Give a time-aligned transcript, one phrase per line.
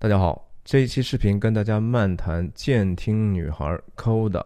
[0.00, 3.64] 大家好，这一期视频跟大家漫谈《监听女孩》
[3.96, 4.44] Coda。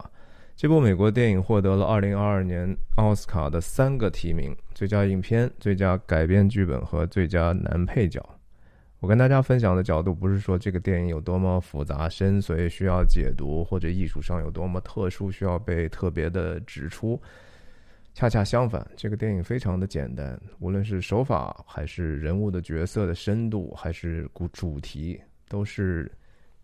[0.57, 8.27] 这部美国电影获得了2022年奥斯卡的三个提名：最佳影片、最佳改编剧本和最佳男配角。
[8.99, 17.21] 我跟大家分享的角度不是说这个电影有多么复杂深邃需要解读，或者艺术上有多么特殊需要被特别的指出。
[18.15, 25.21] 恰恰相反，这个电影非常的简单，无论是手法，还是人物的角色的深度，还是主主题，
[25.53, 26.11] 都是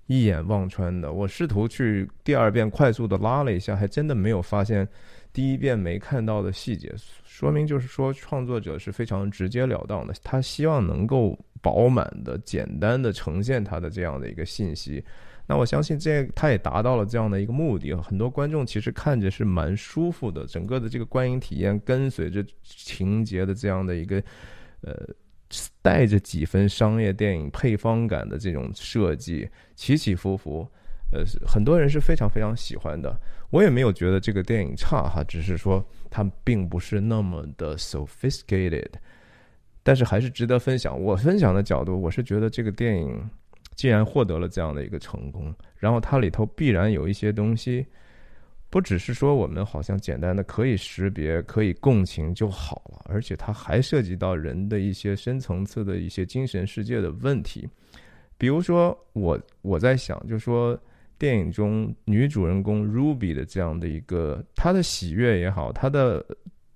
[0.06, 1.12] 一眼望穿的。
[1.12, 4.88] 我试图去第二遍快速的拉了一下，还真的没有发现
[5.30, 15.04] 第一遍没看到的细节，说明就是说创作者是非常直截了当的，他希望能够饱满的、简单的呈现他的这样的一个信息。
[15.50, 17.94] 那我相信这他也达到了这样的一个目的。
[17.94, 24.22] 很多观众其实看着是蛮舒服的，整个的这个观影体验跟随着情节的这样的一个
[24.82, 24.92] 呃
[25.82, 30.68] 带着几分商业电影配方感的这种设计，起起伏伏，
[31.12, 33.18] 呃，很多人是非常非常喜欢的。
[33.50, 38.90] 我也没有觉得这个电影差哈，只是说它并不是那么的 sophisticated，
[39.82, 41.00] 但是还是值得分享。
[41.00, 43.30] 我分享的角度，我是觉得这个电影。
[43.74, 47.86] 既然获得了这样的一个成功，然后它里头必然有一些东西，
[48.70, 57.66] 不只是说我们好像简单的可以识别、可以共情就好了，而且它还涉及到人的一些深层次的一些精神世界的问题。
[58.36, 60.78] 比如说，我我在想，就说
[61.18, 66.24] 电影中女主人公 Ruby 的这样的一个她的喜悦也好，她的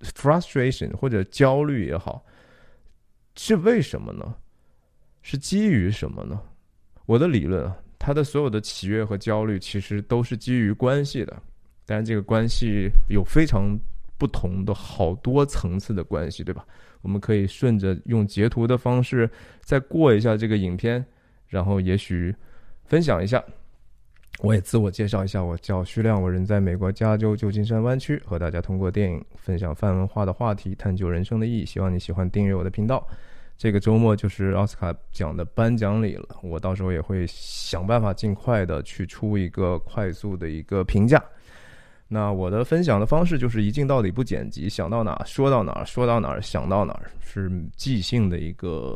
[0.00, 2.24] frustration 或者焦虑也好，
[3.36, 4.34] 是为什么呢？
[5.20, 6.40] 是基于什么呢？
[7.06, 11.40] 我的理论啊，他的所有的喜悦和焦虑其实都是基于关系的，
[11.84, 13.78] 但是这个关系有非常
[14.18, 16.64] 不同的好多层次的关系，对吧？
[17.00, 19.28] 我们可以顺着用截图的方式
[19.60, 21.04] 再过一下这个影片，
[21.48, 22.34] 然后也许
[22.84, 23.42] 分享一下。
[24.38, 31.66] 我也自我介绍一下，我叫徐亮，我人在美国加州旧金山湾区，和大家通过电影分享泛文化的话题，探究人生的意义。
[31.66, 33.06] 希望你喜欢订阅我的频道。
[33.58, 41.22] 这个周末就是奥斯卡奖的颁奖礼了，我到时候也会想办法尽快的去出一个快速的一个评价。
[42.12, 48.94] 那我的分享的方式就是一镜到底不剪辑，想到哪说到哪，说到哪想到哪，是即兴的一个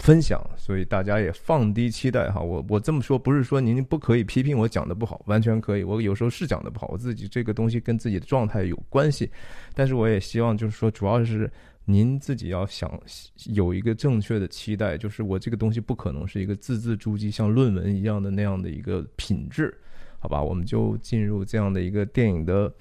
[0.00, 2.40] 分享，所以大家也放低期待哈。
[2.40, 5.84] 我我这么说不是说您不可以批评我讲的不好，完全可以。
[5.84, 9.30] 我有时候是讲的不好，我自己这个东西跟自己的状态有关系，
[9.74, 11.50] 但是我也希望就是说，主要是。
[11.90, 13.00] 您自己要想
[13.46, 19.74] 有一个正确的期待，就是我这个东西不可能是一个字字珠玑，像论文一样的那样的一个品质，
[20.18, 20.42] 好吧？
[20.42, 22.72] 我们就进入这样的一个电影的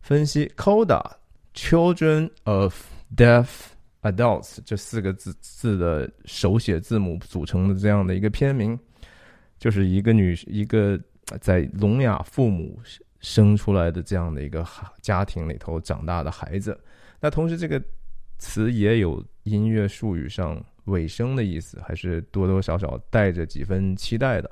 [0.00, 0.46] 分析。
[0.56, 2.74] Coda，Children of
[3.16, 3.48] Deaf
[4.02, 8.78] Adults 这四个字字的手写字母组成的这样的一个片名，
[9.58, 10.98] 就是一个女一个
[11.40, 12.80] 在聋哑父母
[13.20, 14.66] 生出来的这样的一个
[15.00, 16.78] 家庭里头长大的孩子。
[17.20, 17.82] 那同时这个。
[18.42, 24.50] 词也有音乐术语上尾声的意思，还是多多少少带着几分期待的。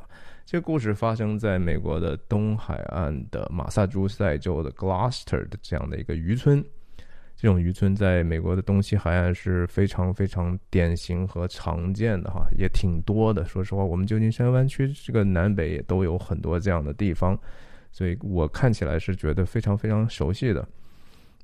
[0.50, 6.64] 这个故事发生在美国的东海岸的马萨诸塞州的 Gloucester 的这样的一个渔村。
[7.36, 13.44] 这种渔村在美国的东西海岸是非常非常典型和常见的哈，也挺多的。
[13.44, 17.38] 说实话，我们旧金山湾区这个南北也都有很多这样的地方，
[17.92, 20.66] 所以我看起来是觉得非常非常熟悉的。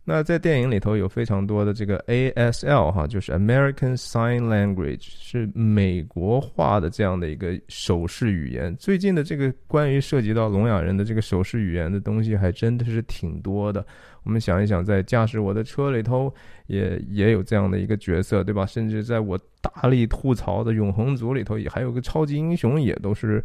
[0.07, 8.77] 那在电影里头有非常多的这个 ASL 哈，就是 American Sign Language，是美国化的这样的一个手势语言。
[8.77, 13.85] 最近的这个关于涉及到聋哑人的这个手势语言的东西，还真的是挺多的。
[14.25, 16.31] 我们想一想，在驾驶我的车里头，
[16.67, 18.67] 也也有这样的一个角色，对吧？
[18.67, 23.43] 甚至在我大力吐槽的永恒族里头，也还有个超级英雄，也都是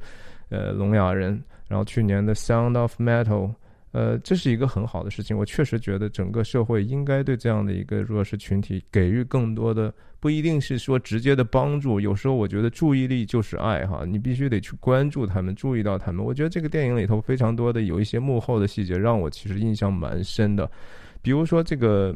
[0.50, 1.42] 呃聋哑人。
[1.69, 3.53] 然后去年的 Sound of Metal。
[3.91, 5.38] 呃，这是一个很好的事情。
[5.38, 12.00] 我确实觉得整个社会应该对这样的一个弱势群体给予更多的，不一定是说直接的帮助。
[12.00, 16.24] 有时候我觉得注意力就是爱哈，你必须得去关注他们，注意到他们。
[16.24, 20.69] 我觉得这个电影里头非常多的有一些幕后的细节，让我其实印象蛮深的，
[21.21, 22.15] 比如说这个。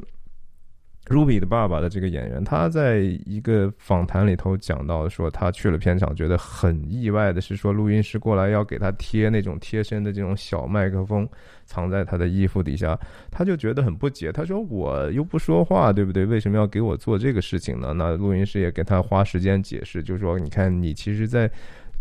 [1.07, 11.27] Ruby 的爸爸的这个演员，他在一个访谈里头讲到说，他去了片场，觉得很意外的是，说录音师过来要给他贴那种贴身的这种小麦克风，
[11.65, 12.97] 藏在他的衣服底下，
[13.29, 14.31] 他就觉得很不解。
[14.31, 16.25] 他说：“我又不说话，对不对？
[16.25, 21.51] 为什么要给我做这个事情呢？”那录音师也给他花时间解释，就说：“你看，你其实，在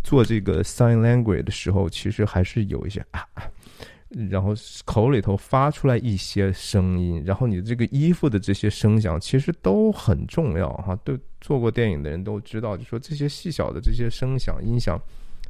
[0.05, 3.21] 做这个 sign language 的时候，其实还是有一些啊。”
[4.29, 4.53] 然后
[4.85, 10.95] 口里头发出来一些声音，然后你这个衣服的这些声响其实都很重要哈。
[11.05, 15.01] 对做过电影的人都知道，就说这些细小的这些声响音响，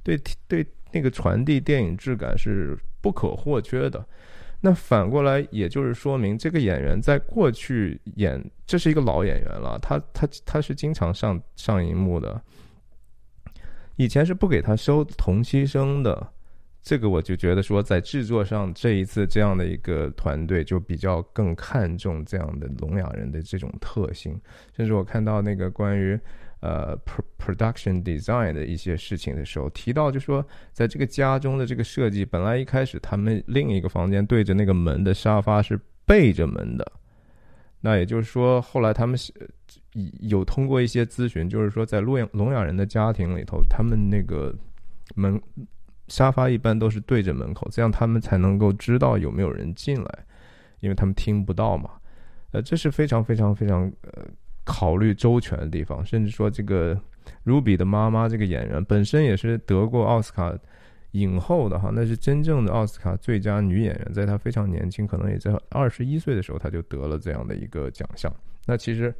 [0.02, 0.16] 对
[0.46, 4.04] 对，那个传递电影质感是不可或缺的。
[4.60, 12.40] 那反过来，也就是说明这个演员在过去演，这是一个老演员了，他他他是经常上上荧幕的，
[13.96, 16.28] 以前是不给他收同期声的。
[16.82, 24.36] 这个我就觉得说，在制作上这一次这样的一个团队就比较更看重这样的聋哑人的这种特性，
[24.76, 26.18] 甚至我看到那个关于
[26.58, 26.98] 呃
[27.38, 36.92] production design 的一些事情的时候，提到就说，在这个家中的这个设计，本来一开始他们另一个房间对着那个门的沙发是背着门的，
[37.80, 39.16] 那也就是说，后来他们
[40.18, 44.52] 有通过一些咨询，就是说在聋哑聋哑人的家庭里头，他们那个
[45.14, 45.40] 门。
[46.12, 50.26] 沙发一般都是对着门口，这样他们才能够知道有没有人进来，
[50.80, 51.88] 因为他们听不到嘛。
[52.50, 54.22] 呃，这是非常非常非常呃
[54.62, 56.04] 考虑周全的地方。
[56.04, 56.94] 甚至说，这个
[57.46, 60.54] Ruby 的妈妈这个演员本身也是得过奥斯卡
[61.12, 68.30] 影后的哈，那是真正的奥斯卡最佳女演员，在她非常年轻，可能也在二十一岁的时候，她就得了这样的一个奖项。
[68.66, 69.14] 那其实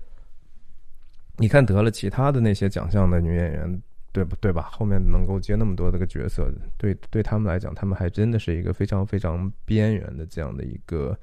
[1.38, 3.82] 你看得了其他的那些奖项的女演员。
[4.12, 4.68] 对不对吧？
[4.70, 11.18] 后面能够接那么多的个角色，对对他们来讲，他们还真的是一个非常非常边缘的这样的一个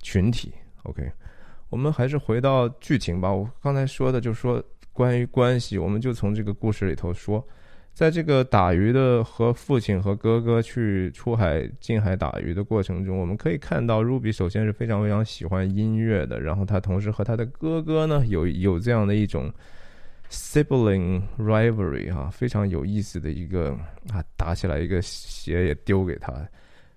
[0.00, 0.50] 群体。
[0.84, 1.12] OK，
[1.68, 3.30] 我们还是回到剧情吧。
[3.30, 4.64] 我刚才说的就是说
[4.94, 7.46] 关于关系，我们就从这个故事里头说，
[7.92, 19.52] 在这个打鱼的和父亲和哥哥去出海近海打鱼的过程中，我们可以看到 Ruby 首先是非常非常喜欢音乐的，然后他同时和他的哥哥呢有有这样的一种。
[20.32, 23.72] Sibling rivalry 哈，非常有意思的一个
[24.10, 26.32] 啊，打起来一个鞋也丢给他。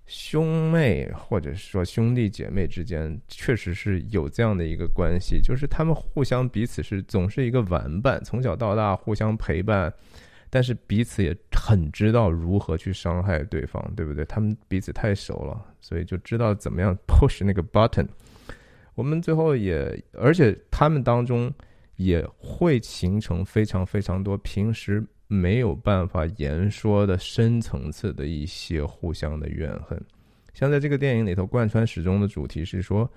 [0.06, 9.94] 兄妹或者说兄弟姐妹之间，确实是有这样的一个关系，就是他们互相彼此是总是一个玩伴，从小到大互相陪伴，
[10.50, 14.24] 但是彼此也很知道如何去伤害对方，对不对？
[14.24, 18.08] 他们彼此太熟了，所以就知道怎么样 push 那个 button。
[18.94, 21.54] 我们最后也，而且他们当中。
[21.95, 30.00] 也会形成非常非常多平时没有办法言说的深层次的一些互相的怨恨，
[30.53, 33.09] 像在这个电影里头贯穿始终的主题是说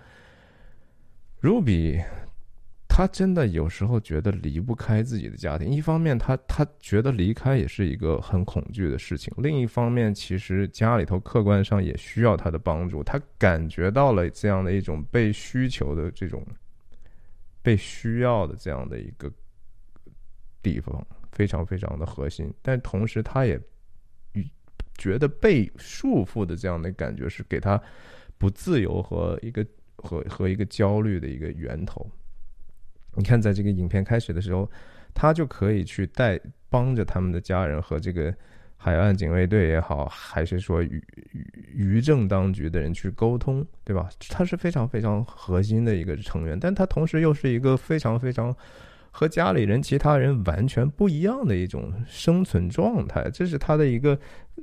[1.43, 2.03] ，Ruby，
[2.89, 5.69] 他真的有时候觉得离不开自己的家庭。
[5.69, 13.03] 一方面，他他觉得离开也是一个很恐惧的事情；另一方面，其实家里头客观上也需要他的帮助。
[13.03, 16.43] 他感觉到了这样的一种被需求的这种。
[17.69, 19.31] 被需要的这样的一个
[20.63, 23.61] 地方，非常非常的核心，但同时他也
[24.97, 27.79] 觉得被束缚的这样的感觉是给他
[28.39, 29.67] 不自由和一个
[29.97, 32.11] 和和一个焦虑的一个源头。
[33.13, 34.67] 你看，在这个影片开始的时候，
[35.13, 36.41] 他就可以去带
[36.71, 38.35] 帮着他们的家人和这个。
[38.81, 41.03] 海岸警卫队也好，还是说渔
[41.75, 44.09] 渔政当局的人去沟通，对吧？
[44.31, 48.55] 他是非常非常核心的一个成员，但他同时又是一个非常非常
[49.11, 53.29] 和家里人、其他人完全不一样的一种生存状态。
[53.35, 54.17] 这是他的一个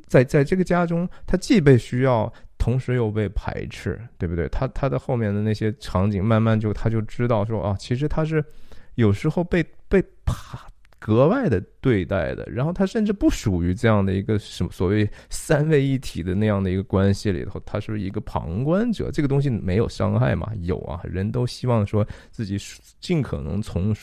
[0.08, 4.48] 在在这个家中，他既被需要，同时又被排斥，对不对？
[4.48, 8.42] 他他的后面的那些场景，慢慢就他就知道说啊，其实他是
[8.96, 10.68] 有时候被被怕。
[11.06, 19.12] 格外的对待的，然后他甚至不属于这样的一个什么所谓三位一体的那样的一个关系里头，他是一个旁观者。
[19.12, 20.52] 这个东西没有伤害嘛？
[20.62, 22.58] 有啊，人都希望说自己
[23.00, 23.96] 尽可能从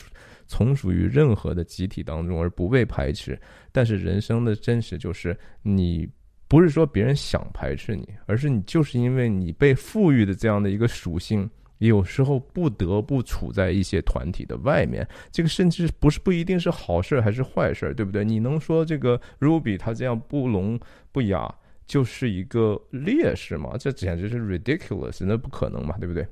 [0.47, 3.37] 从属于任何的集体当中而不被排斥。
[3.73, 6.07] 但是人生的真实就是，你
[6.47, 11.49] 不是说别人想排斥你，而是你就是因为你被赋予的这样的一个属性。
[11.87, 18.23] 有时候不得不处在一些团体的外面，这个甚至不是不一定是好事还是坏事，对不对？
[18.23, 20.79] 你能说这个 Ruby 他这样不聋
[21.11, 21.53] 不哑
[21.85, 23.75] 就是一个劣势吗？
[23.77, 26.25] 这简直是 ridiculous，那不可能嘛，对不对？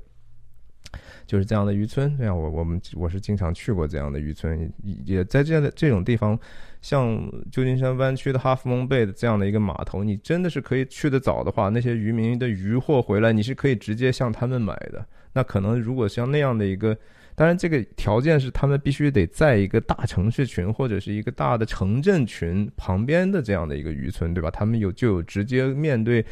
[1.26, 4.70] 就是这样的渔村，这样我我们我是经常去过这样的渔村，
[5.04, 6.38] 也在这样的这种地方，
[6.82, 7.16] 像
[7.50, 15.06] 旧金山湾区的哈弗蒙贝的这样的一个码头，你真的是可以去的早的话，那些渔民的渔货回来，你是可以直接向他们买的。
[15.32, 16.96] 那可能如果像那样的一个，
[17.34, 24.50] 当然这个条件是他们必须得在一个大城市群或者是一个大的城镇群旁边的这样的一个渔村，对吧？
[24.50, 26.22] 他们有就有直接面对，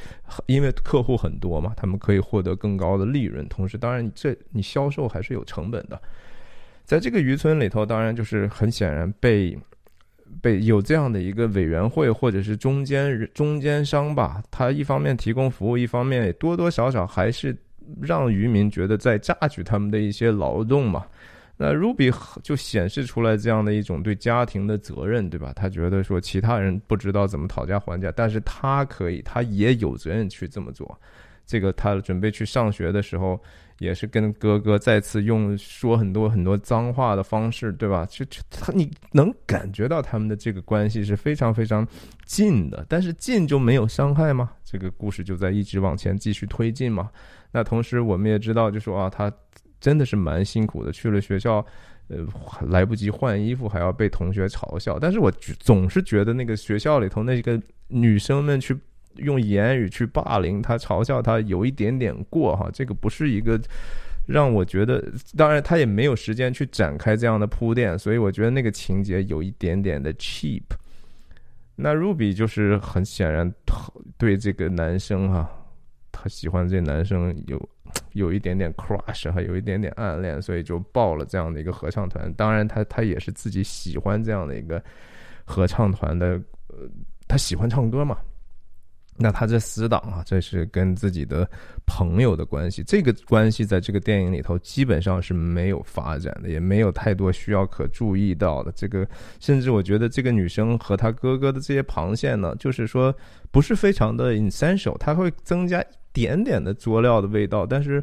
[0.45, 3.49] 因为客户很多嘛，他们可以获得更高的利润。
[3.49, 6.01] 同时，当然这你销售还是有成本的。
[6.85, 9.59] 在这个渔村里头，当然就是很显然被
[10.43, 17.57] 被有这样的一个委员会或者是中间中间商吧，他一方面提供服务，一方面多多少少还是。
[18.01, 21.05] 让渔民觉得在榨取他们的一些劳动嘛，
[21.57, 25.53] 那 Ruby 就显示出来这样的一种对家庭的责任，对吧？
[25.55, 30.99] 他觉得说其他人不知道怎么讨价还价，但是他可以，他也有责任去这么做。
[31.45, 33.39] 这个他准备去上学的时候，
[33.81, 38.07] 也是跟哥哥再次用说很多很多脏话的方式，对吧？
[38.09, 41.85] 就就他你能感觉到他们的这个关系是非常非常
[42.25, 44.53] 近的，但是近就没有伤害吗？
[44.65, 47.11] 这个故事就在一直往前继续推进嘛。
[47.53, 49.33] 那同时我们也知道，就说啊，他。
[49.81, 51.65] 真的是蛮辛苦的，去了学校，
[52.09, 52.19] 呃，
[52.69, 54.99] 来不及换衣服，还要被同学嘲笑。
[54.99, 58.77] 但是我总是觉得那个学校里头那个女生们去
[59.15, 62.69] 用言语去霸凌他、嘲笑他，有一点点过哈。
[62.75, 63.59] 这个不是一个
[64.27, 65.03] 让我觉得，
[65.35, 70.65] 当然他也没有时间去展开这样的铺垫，所以我觉得那个情节有一点点的 cheap。
[71.75, 73.51] 那 Ruby 就是很显然
[74.19, 75.51] 对这个男生哈，
[76.13, 77.61] 他喜欢这男生有。
[78.13, 82.33] 有一点点 crush，还有一点点暗恋，所以就报了这样的一个合唱团。
[82.35, 84.81] 当然，他他也是自己喜欢这样的一个
[85.45, 86.89] 合唱团的，呃，
[87.27, 88.17] 他喜欢唱歌嘛。
[89.17, 91.49] 那他这死党啊，这是跟自己的
[91.85, 98.71] 朋友的关系，这个关系在这个电影里头基本上是没有发展的，也没有太多需要可注意到的。
[98.71, 99.05] 这个
[99.41, 103.13] 甚至我觉得这个女生和她哥哥的这些旁线呢，就是说
[103.51, 105.85] 不是非常的 essential，它会增加。
[106.13, 108.03] 点点的佐料的味道，但是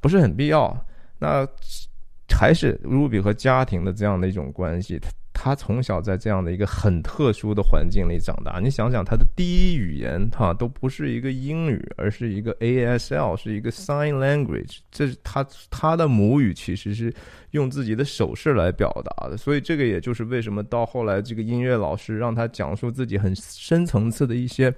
[0.00, 0.76] 不是很必要。
[1.18, 1.46] 那
[2.28, 5.00] 还是 Ruby 和家庭的这样的一种关系。
[5.38, 8.58] 他从小在这样的一个很特殊的环境里长大。
[8.58, 14.78] 你想想，他的第一语言哈都不是一个英语，而是一个 ASL，是一个 Sign Language。
[14.90, 17.14] 这是他他的母语，其实是
[17.50, 19.36] 用自己的手势来表达的。
[19.36, 24.72] 所以这个也就是为什么到后来这个音乐老师让他讲述自己很深层次的一些。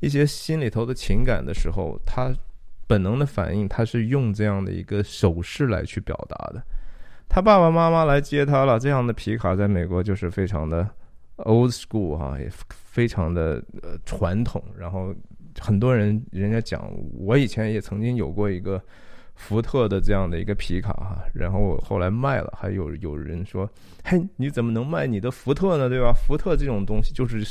[0.00, 2.34] 一些心里头的情感的时候，他
[2.86, 6.62] 本能的反应，他是用这样的一个手势来去表达的。
[7.28, 10.88] 他爸爸妈妈来接他了，这样的皮卡在美国就是非常的
[11.36, 14.62] old school 哈，也非常的呃传统。
[14.78, 15.14] 然后
[15.58, 18.82] 很多人人家讲，我以前也曾经有过一个。
[19.38, 23.70] 福特的这样的一个皮卡哈，然后后来卖了，还有有人说，
[24.04, 25.88] 嘿，你怎么能卖你的福特呢？
[25.88, 26.12] 对吧？
[26.12, 27.42] 福特这种东西就是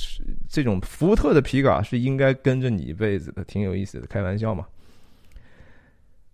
[0.49, 4.65] 这种福特的皮卡是应该跟着你一辈子的，挺有意思的，开玩笑嘛。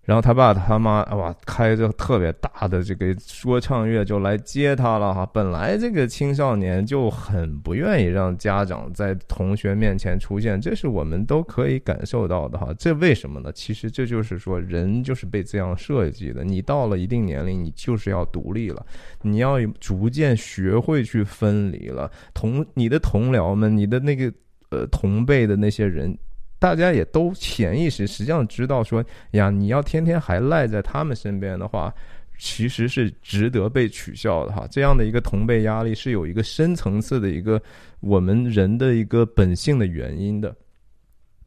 [0.06, 5.26] 然后他爸他妈哇，开着特别大的这个说唱乐就来接他了哈。
[5.28, 12.74] 本来这个青少年就很不愿意让家长在同学面前出现，这是我们都可以感受到的哈。
[12.78, 13.50] 这为什么呢？
[13.54, 16.44] 其实这就是说，人就是被这样设计的。
[16.44, 18.86] 你到了一定年龄，你就是要独立了，
[19.22, 22.12] 你要逐渐学会去分离了。
[22.34, 24.30] 同你的同僚们，你的那个
[24.70, 26.18] 呃同辈的那些人。
[26.64, 31.94] 大家也都潜意识实际上知道说呀，你要天天还赖在他们身边的话，
[32.38, 34.66] 其实是值得被取笑的哈。
[34.72, 37.62] 这样的一个同辈压力是有一个深层次的一个
[38.00, 40.56] 我们人的一个本性的原因的。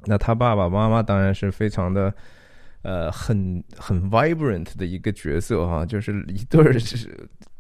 [0.05, 2.13] 那他爸爸妈妈当然是非常的，
[2.83, 7.09] 呃，很很 vibrant 的一个角色哈，就是一对儿是。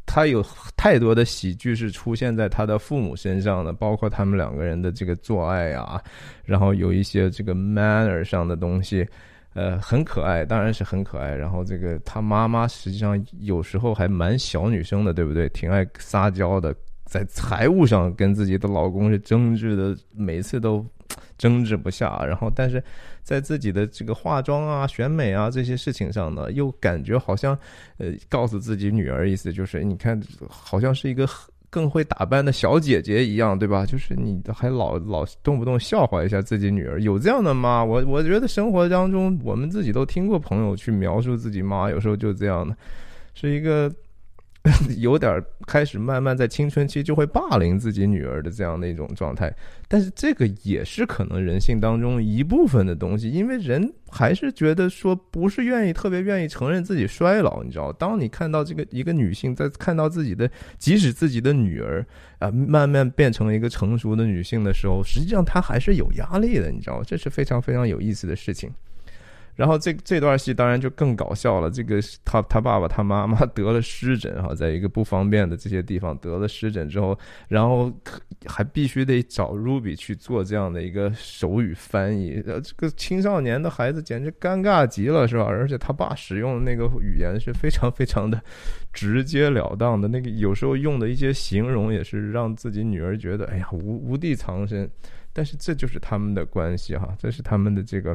[0.06, 0.42] 他有
[0.76, 6.00] 太多的喜剧是出现在他的父母身上的，包括他们两个人的这个做爱啊，
[6.44, 9.06] 然后有一些这个 manner 上的东西，
[9.54, 11.34] 呃，很可爱，当然是很可爱。
[11.34, 15.48] 然后这个他妈妈实际上有时候还蛮小女生的，对不对？
[15.50, 20.86] 挺爱撒娇的，在财务上跟自己的老公是争执的，每次都
[21.36, 22.25] 争执不下。
[22.25, 22.82] 然后，但是。
[23.26, 27.59] 在自己的这个化妆啊、选美啊这些事情上呢，又感觉好像，
[27.99, 31.28] 呃，告诉自己女儿，意思就是，你看，好像是一个
[31.68, 33.85] 更会打扮的小姐姐一样，对吧？
[33.85, 37.83] 就是你还老老动不动笑话一下自己女儿，有这样的吗？
[37.85, 42.76] 我我觉得生活当中，我们自己都听过朋友去描述自己妈，有时候就这样的，
[43.35, 43.92] 是一个。
[44.99, 49.54] 有点开始慢慢在青春期就会霸凌自己女儿的这样的一种状态，
[49.88, 57.92] 但是这个也是可能人性当中一部分的东西，因为人还是觉得说不是愿意特别愿意承认自己衰老，你知道？
[57.92, 62.04] 当你看到这个一个女性在看到自己的，即使自己的女儿
[62.38, 67.02] 啊慢慢变成了一个成熟的女性的时候，实际上她还是有压力的，你知道？
[67.04, 68.70] 这是非常非常有意思的事情。
[69.56, 71.70] 然后这这段戏当然就更搞笑了。
[71.70, 77.90] 这个他他爸爸他妈妈得了湿疹哈，在一个不方便的这些地方得了湿疹之后，然后
[78.44, 82.42] 还必须得找 Ruby 去做这样的一个手语翻译。
[82.46, 85.44] 呃，这个青少年的孩子简直尴尬极了，是吧？
[85.44, 88.38] 而且他爸使用的那个语言是非常非常的
[88.92, 94.88] 直截了当的，那个有时候用的一些形容也是让自己女儿觉得哎呀无无地藏身。
[95.32, 98.14] 但是这就是他们的关系哈，这是他们的这个。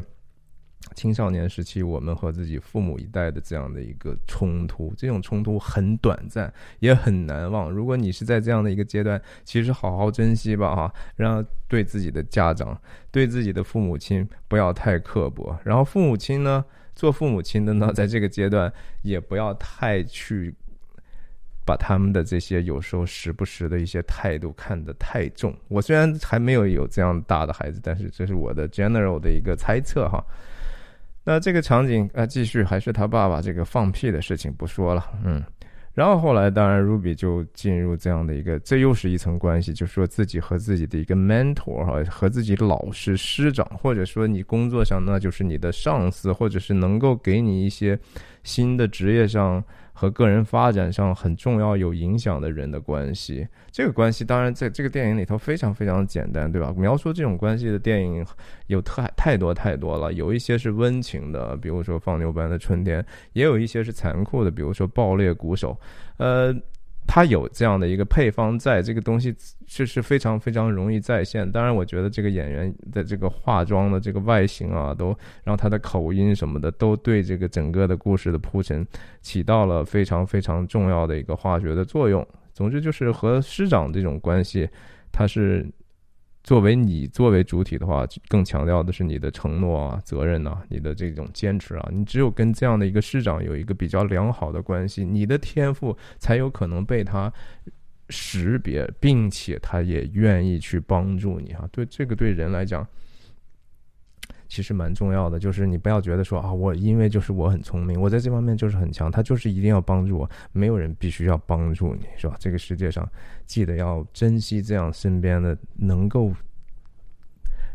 [0.95, 7.69] 青少年时期我们和自己父母一代的这样的一个冲突，这种冲突很短暂，也很难忘。
[7.69, 12.79] 如果你是在这样的一个阶段，其实好好珍惜吧，哈，让对自己的家长、
[13.12, 15.57] 对自己的父母亲不要太刻薄。
[15.63, 16.63] 然后父母亲呢，
[16.95, 18.71] 做父母亲的呢，在这个阶段
[19.01, 20.53] 也不要太去。
[21.63, 25.55] 把他们的这些有时候时不时的一些态度看得太重。
[25.67, 30.25] 我虽然还没有有这样大的孩子，但是这是我的 general 的一个猜测哈。
[31.24, 35.44] 那这个场景啊，继续还是他爸爸这个放屁的事情不说了，嗯。
[35.94, 48.00] 然后后来当然 Ruby 就进入这样的一个，这又是一层关系，就说自己和自己的一个 mentor 哈，和自己老师师长，或者说你工作上那就是你的上司，或者是能够给你一些
[48.44, 49.63] 新的职业上。
[50.01, 56.74] 和个人发展上很重要、有影响的人的关系，这个关系当然在这个电影里头非常非常简单，对吧？
[56.75, 58.25] 描述这种关系的电影
[58.65, 63.00] 有太太多太多了，有一些是温情的，比如说《放牛班的春天》，
[63.34, 65.72] 也有一些是残酷的，比如说《爆裂鼓手》，
[66.17, 66.51] 呃。
[67.08, 69.36] 他有这样的一个配方，在这个东西
[69.67, 71.50] 是是非常非常容易再现。
[71.51, 78.86] 当然，我觉得这个演员的这个化妆的这个外形啊，都让他的口音什么的，都对这个整个的故事的铺陈
[79.22, 82.25] 起到了非常非常重要的一个化学的作用。
[82.53, 84.70] 总之，就是和师长这种关系，
[85.12, 85.70] 他是。
[86.43, 91.89] 作为你作为主体的话，更强调的是你的承诺啊、责任呐、你的这种坚持啊。
[91.91, 97.31] 你只有跟这样的一个市长有一个比较良好的关系，你的天赋才有可能被他
[98.10, 101.67] 识别，并且他也愿意去帮助你啊。
[101.71, 102.88] 对这个对人来讲。
[104.51, 112.36] 其实蛮重要的，就是你不要觉得说啊，我因为就是我很聪明，我在这方面就是很强，他就是一定要帮助我，没有人必须要帮助你，是吧？
[112.38, 113.10] 这个世界上，
[113.46, 116.34] 记得要珍惜这样身边的能够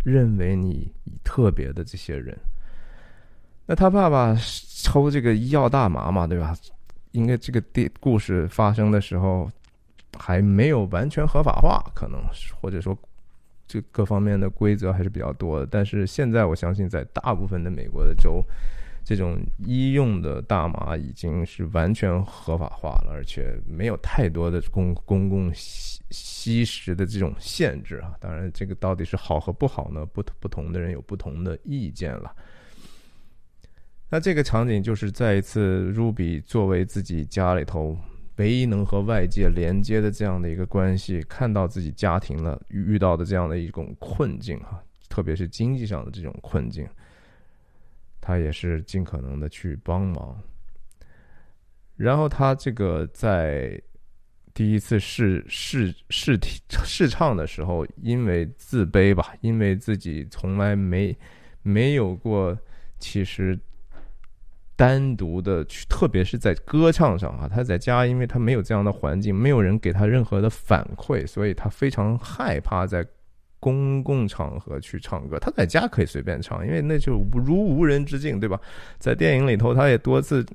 [0.04, 0.92] 认为你
[1.24, 2.36] 特别的这些人。
[3.64, 4.36] 那他爸爸
[4.82, 6.54] 抽这个医药大麻嘛，对吧？
[7.12, 9.50] 应该这个地故事发生的时候
[10.18, 12.20] 还没有完全合法化，可能
[12.60, 12.94] 或者说。
[13.66, 18.42] 这各方面的规则还是比较多的，但是现在我相信，在大部分的美国的州，
[19.04, 28.14] 这种医用的大麻已经是完全合法化了，而且没有太多的公公共吸吸食的这种限制啊。
[28.20, 30.06] 当然，这个到底是好和不好呢？
[30.06, 32.32] 不不同的人有不同的意见了。
[34.08, 37.98] 那这个场景就是再一次，Ruby 作为自己家里头。
[38.36, 46.86] 唯一能和外界连接的这样的一个关系，看到自己家庭了遇到的这样的一种困境哈，特别是经济上的这种困境，
[48.20, 50.38] 他也是尽可能的去帮忙。
[51.96, 53.80] 然后他这个在
[54.52, 61.16] 第一次试试试题试唱的时候，因为自卑吧，因为自己从来没
[61.62, 62.58] 没有过，
[62.98, 63.58] 其实。
[64.76, 73.04] 单独的去，特别是在歌唱上啊，他在家，因为他没有这样的环境，没有人给他任何的反馈，所以他非常害怕在
[73.58, 75.38] 公共场合去唱歌。
[75.38, 78.60] 他在家可以随便唱，因为那就如无人之境，对吧？
[78.98, 80.46] 在电影里头，他也多次。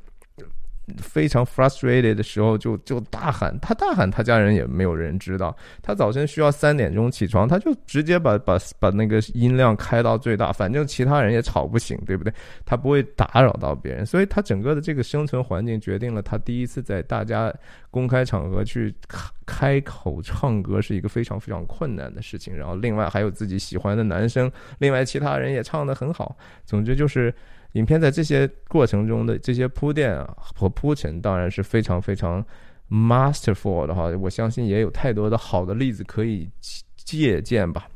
[0.97, 5.55] 非常 frustrated 的时候，就就大喊，他大喊，他家人也没有人知道。
[5.81, 12.33] 他早晨需要三点钟起床，他就直接把把把那个音量开到最大，反正其他人也吵不醒，对不对？
[12.65, 17.53] 他不会打扰到别人，所以他整个的这个生存环境决定了他第一次在大家
[17.89, 22.55] 公开场合去开开口唱歌是一个非常非常困难的事情。
[22.55, 26.35] 然后另外还有自己喜欢的男生，另外其他人也唱得很好。
[26.65, 27.33] 总之就是。
[27.73, 32.45] 影片在这些过程中的这些铺垫啊和铺陈，当然是非常非常
[32.89, 34.07] masterful 的哈。
[34.19, 36.49] 我相信也有太多的好的例子可以
[36.97, 37.87] 借鉴吧。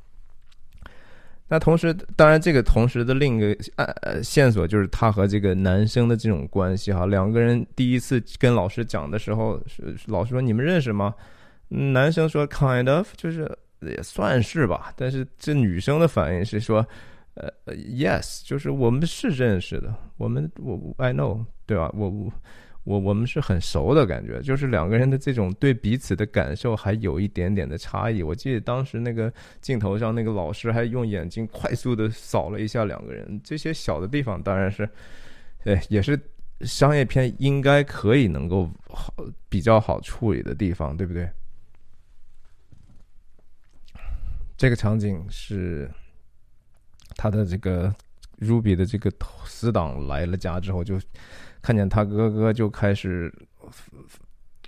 [1.50, 7.06] 那同时，当然这个同时的另一个呃线索就是他和这个男生的这种关系哈。
[7.06, 11.14] 两个人第一次跟老师讲的时候，是老师说你们认识吗？
[11.68, 14.94] 男生说 kind of，就是也算是吧。
[14.96, 16.88] 但是这女生的反应是说。
[17.36, 21.92] 呃，yes，就是我们是认识的，我们我 I know，对吧？
[21.94, 22.34] 我我
[22.86, 28.24] 我我们是很熟的感觉，就是两个人的这种对彼此的感受还有一点点的差异。
[28.24, 34.90] 我记得当时那个镜头上，那个老师还用眼睛快速的扫了一下两个人，这些小的地方当然是，
[35.64, 36.18] 对，也是
[36.62, 39.14] 商业片应该可以能够好
[39.50, 41.30] 比较好处理的地方，对不对？
[44.56, 45.92] 这个场景是。
[47.16, 47.94] 他的这个
[48.40, 49.12] Ruby 的这个
[49.46, 51.00] 死党来了家之后，就
[51.62, 53.34] 看见他哥哥就开始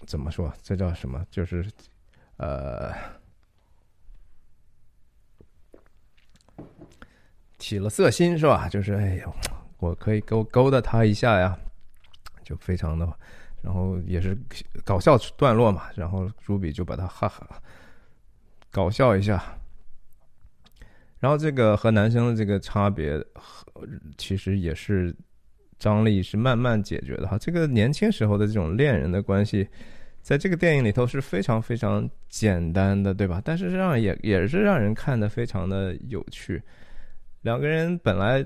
[0.05, 0.53] 怎么说？
[0.61, 1.25] 这叫什么？
[1.29, 1.69] 就是
[2.37, 2.93] 呃，
[7.57, 8.69] 起了色心是吧？
[8.69, 9.35] 就是哎呦，
[9.79, 11.57] 我可以勾勾搭他一下呀，
[12.43, 13.11] 就非常的，
[13.61, 14.37] 然后也是
[14.85, 17.61] 搞笑段落嘛，然后 Ruby 就把他哈哈
[18.71, 19.43] 搞笑一下。
[21.19, 23.19] 然后这个和男生的这个差别，
[24.17, 25.15] 其实也是
[25.79, 27.37] 张力是慢慢解决的哈。
[27.39, 29.67] 这个年轻时候的这种恋人的关系，
[30.21, 33.41] 在这个电影里头是非常非常简单的，对吧？
[33.43, 36.61] 但是让也也是让人看的非常的有趣。
[37.41, 38.45] 两个人本来，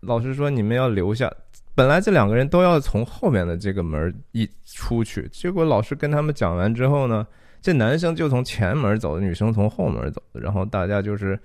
[0.00, 1.32] 老实说，你们要留下，
[1.76, 7.24] 本来这两个人都要从后面的这个门一出去，结果老师跟他们讲完之后呢，
[7.60, 11.38] 这男生就从前门走，女生从后门走，然后大家就是。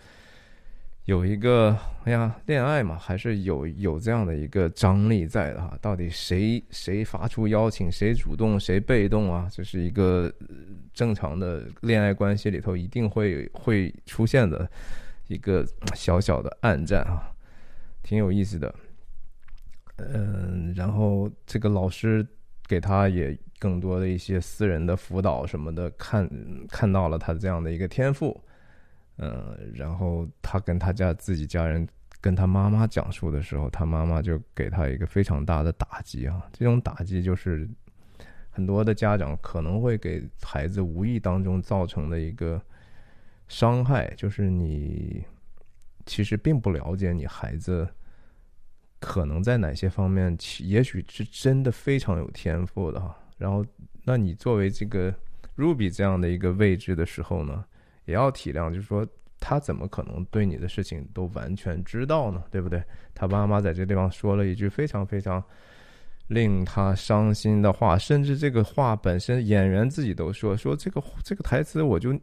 [1.05, 5.77] 有一个，哎呀，恋爱嘛，还是有有这样的一个张力在的哈。
[5.81, 9.49] 到底谁谁发出邀请，谁主动，谁被动啊？
[9.51, 10.33] 这是一个
[10.93, 14.69] 正常的恋爱关系里头一定会会出现的
[15.27, 17.29] 一个小小的暗战啊，
[18.01, 18.73] 挺有意思的。
[19.97, 22.25] 嗯，然后这个老师
[22.65, 26.29] 给他也更多的一些私人的辅导什么的，看
[26.69, 28.41] 看到了他这样的一个天赋。
[29.23, 31.87] 嗯，然后他跟他家自己家人
[32.19, 36.45] 跟他妈妈讲述的时候，他妈妈就给他一个非常大的打击啊！
[36.51, 37.69] 这种打击就是
[38.49, 42.61] 很多的家长可能会给孩子无意当中造成的一个
[43.47, 45.23] 伤害，就是你
[46.05, 47.87] 其实并不了解你孩子
[48.99, 53.17] 可能在哪些方面，也许是真的非常有天赋的哈。
[53.37, 53.65] 然后，
[54.03, 55.13] 那你作为这个
[55.55, 57.63] Ruby 这样的一个位置的时候呢？
[58.05, 59.05] 也要体谅，就是说，
[59.39, 62.43] 他怎么可能对你的事情都完全知道呢？
[62.51, 62.83] 对不对？
[63.13, 65.43] 他妈妈在这地方说了一句非常非常
[66.27, 72.17] 令他伤心的话，甚至这个话本身，演员自己都说说这个这个台词我就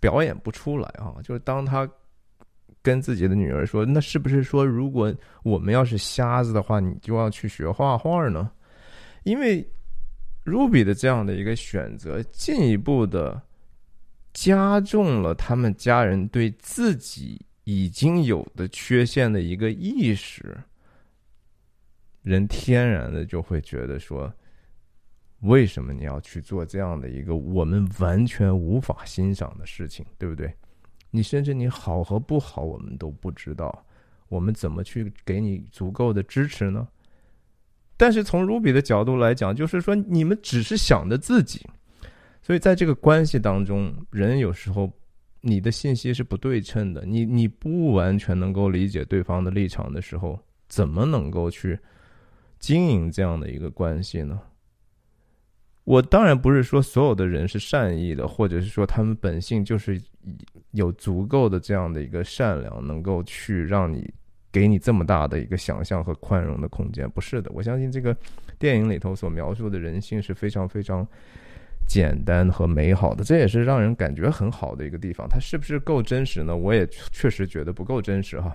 [0.00, 1.16] 表演不出来啊！
[1.22, 1.88] 就是当他
[2.82, 8.50] 跟自己的女儿说：“那是不是说，如果我们要是瞎子的话，你就要去学画画呢？”
[9.24, 9.66] 因为
[10.44, 13.42] Ruby 的这样的一个选择，进一步的。
[14.36, 20.58] 加重了他们家人对自己已经有的缺陷的一个意识，
[22.20, 24.30] 人天然的就会觉得说，
[25.40, 30.54] 为什么你要去做这样的一个我们完全无法欣赏的事情，对不对？
[31.10, 33.86] 你甚至你好和不好我们都不知道，
[34.28, 36.86] 我们怎么去给你足够的支持呢？
[37.96, 41.66] 但是从 Ruby 的角度来讲，就是说你们只是想着自己。
[42.46, 44.88] 所以在这个关系当中，人有时候
[45.40, 51.76] 你的信息是不对称的，你你不完全能够理解对方的立场的时候，怎么能够去
[52.60, 54.40] 经营这样的一个关系呢？
[55.82, 60.00] 我当然不是说所有的人是善意的，或者是说他们本性就是
[60.70, 64.08] 有足够的这样的一个善良，能够去让你
[64.52, 67.10] 给你这么大的一个想象和宽容的空间。
[67.10, 68.16] 不是的，我相信这个
[68.56, 71.04] 电影里头所描述的人性是非常非常。
[71.86, 75.28] 简单和美好的，这也是让人感觉很好的一个地方。
[75.28, 76.56] 它是不是够真实呢？
[76.56, 78.54] 我也确实觉得不够真实哈。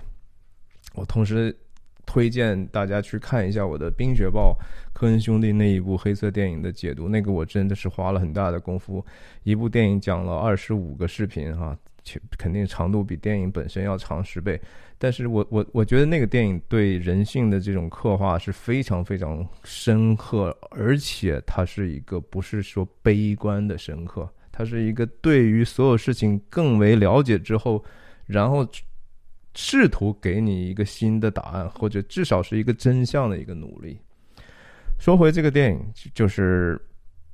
[0.94, 1.56] 我同时
[2.04, 4.56] 推荐大家去看一下我的《冰雪暴》
[4.92, 9.04] 科恩兄弟那一部黑色电影的解读，那个我真的是花了很大的功夫，
[9.44, 11.76] 一部电影讲了二十五个视频哈。
[12.36, 14.60] 肯定长度比电影本身要长十倍，
[14.98, 27.84] 但是我我我觉得那个电影对人性的这种刻画是非常非常深刻，而且它是一个不是说悲观的深刻，它是一个对于所有事情更为了解之后，
[28.26, 28.66] 然后
[29.54, 33.98] 试图给你一个新的答案，或者至少是一个真相的一个努力。
[34.98, 36.80] 说回这个电影，就是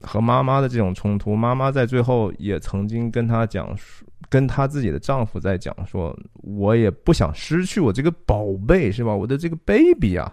[0.00, 4.04] 和妈妈的这种冲突，妈妈在最后也曾经跟他讲述。
[4.28, 9.14] 跟她自己的丈夫在讲说，我也不想失去我这个宝贝，是吧？
[9.14, 10.30] 我的这个 baby 啊，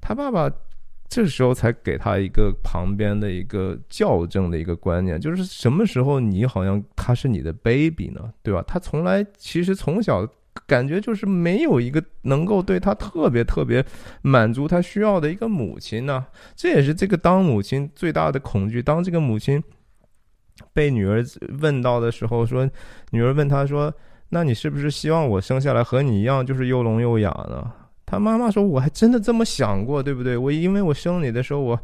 [0.00, 0.50] 她爸爸
[1.08, 8.32] 这时候才给她一个旁边的一个校正的一个观念，就是什么时候你好像他是你的 baby 呢？
[8.42, 8.62] 对吧？
[8.66, 10.26] 他从来其实从小
[10.66, 13.84] 感觉就是没有一个能够对他特别特别
[14.22, 16.26] 满足他需要的一个母亲呢。
[16.56, 18.82] 这也是这个当母亲最大的恐惧。
[18.82, 19.62] 当这个母亲。
[20.72, 21.24] 被女儿
[21.60, 22.68] 问到的时候，说，
[23.10, 23.92] 女儿问他说
[24.30, 27.72] ：“那你是不是希望我生下来和你一样，就是又聋又哑呢？”
[28.06, 30.36] 他妈妈说：“我还真的这么想过，对不对？
[30.36, 31.78] 我因为我生你的时候，我，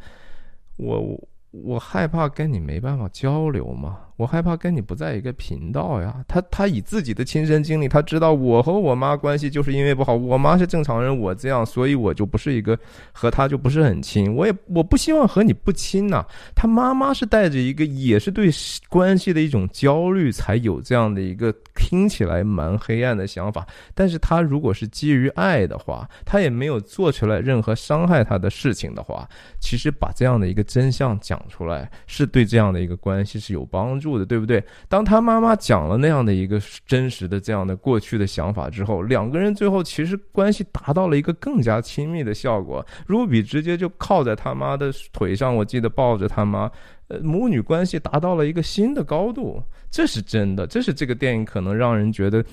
[0.76, 6.24] 我，我害怕跟你没办法交流嘛，我害怕跟你不在一个频道呀。
[6.28, 10.14] 他他以自己的亲身经历，他知道我和我妈关系就是因为不好。
[10.14, 12.78] 我妈是正常人，我这样，所以我就不是一个
[13.12, 14.34] 和他就不是很亲。
[14.34, 16.24] 我也我不希望和你不亲呐。
[16.54, 18.50] 他妈妈是带着一个也是对
[18.88, 23.66] 关系的一种焦虑，才有这样的一个听起来蛮黑暗的想法。
[23.94, 34.62] 但是他如果是基于爱的话，他也没有做出来任何伤害他的事情的话，其实把这样的一个真相讲出来，是对这样的一个关系是有帮助住的，对不对？
[34.88, 42.84] 当他妈妈讲了那样的一个真实的这样的过去的想法之后，两个人最后其实关系达到了一个更加亲密的效果。
[43.06, 46.70] 如比直接就靠在他妈的腿上，我记得抱着他妈，
[47.08, 50.66] 呃，母女关系达到了一个新的高度，这是真的。
[50.66, 52.44] 这是这个电影可能让人觉得，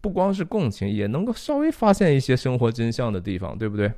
[0.00, 3.92] 不光是共情，也能够稍微发现一些生活真相的地方，对不对？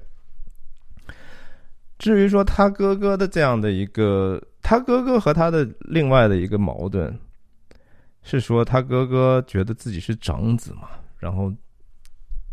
[1.99, 7.17] 至于说他哥哥的这样的一个，他哥哥和他的另外的一个矛盾，
[8.25, 10.89] 是说他哥哥觉得自己是长子嘛，
[11.21, 11.53] 然后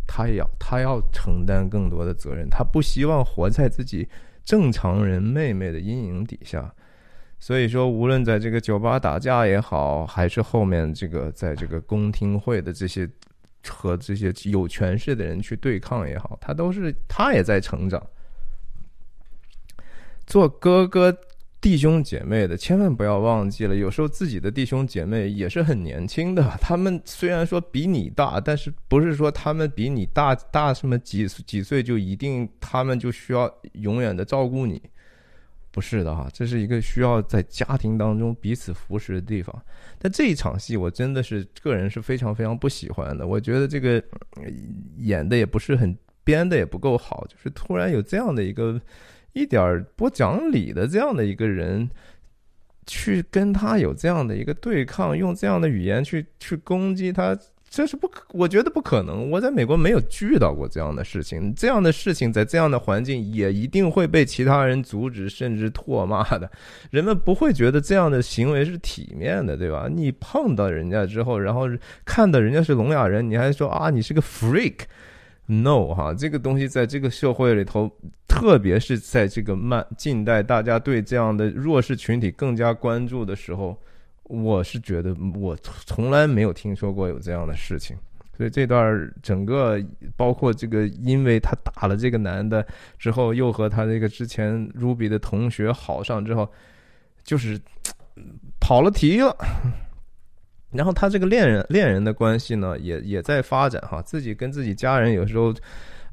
[0.06, 4.08] 他要他要承担更多的责任，他不希望活在自己
[4.46, 6.72] 正常人妹妹的阴影底下，
[7.40, 13.10] 所以说无论在这个酒吧打架也好，还是后面这个在这个公听会的这些
[13.68, 18.00] 和这些有权势的人去对抗也好，他都是他也在成长。
[20.28, 21.12] 做哥哥
[21.64, 26.44] 弟兄姐妹的，千万不要忘记了，有时候自己的弟兄姐妹也是很年轻的。
[26.60, 34.82] 他们虽然说比你大，但是不是说他们比你大大什么几几岁就一定他们就需要永远的照顾你？
[35.72, 39.64] 不是的哈，这是一个需要在家庭当中彼此扶持的地方。
[39.98, 43.26] 但这一场戏，我真的是个人是非常非常不喜欢的。
[43.26, 44.04] 我觉得这个
[44.98, 48.82] 演的也不是很编的也不够好，就是突然有这样的一个。
[49.34, 51.90] 一点不讲理的这样的一个人，
[52.86, 57.38] 去跟他有这样的一个对抗，用这样的语言去去攻击他，
[57.70, 59.32] 这是不可，我觉得不可能。
[59.32, 66.48] 我在美国没有遇到过这样的事情，这样的事情在这样的环境也一定会被其他人阻止，甚至唾骂的。
[66.92, 69.88] 人们不会觉得这样的行为是体面的，对吧？
[69.92, 71.68] 你碰到人家之后，然后
[72.06, 74.82] 看到人家是聋哑人，你还说啊，你是个 freak。
[75.46, 77.92] No 哈，这个东西在这个社会里头，
[78.28, 83.78] 特别是在这个慢近代，大家对这样的弱势群体更加关注的时候，
[84.24, 87.98] 我是觉得我从来没有听说过有这样的事情。
[88.36, 89.80] 所以这段整个
[90.16, 92.66] 包括这个，因为他打了这个男的
[92.98, 96.50] 之后，又和他这个之前 Ruby 的同学好上之后，
[97.24, 97.60] 就是
[98.60, 99.38] 跑了题了。
[100.74, 104.02] 然后他这个恋人恋人的关系呢，也也在发展哈。
[104.02, 105.54] 自己跟自己家人有时候，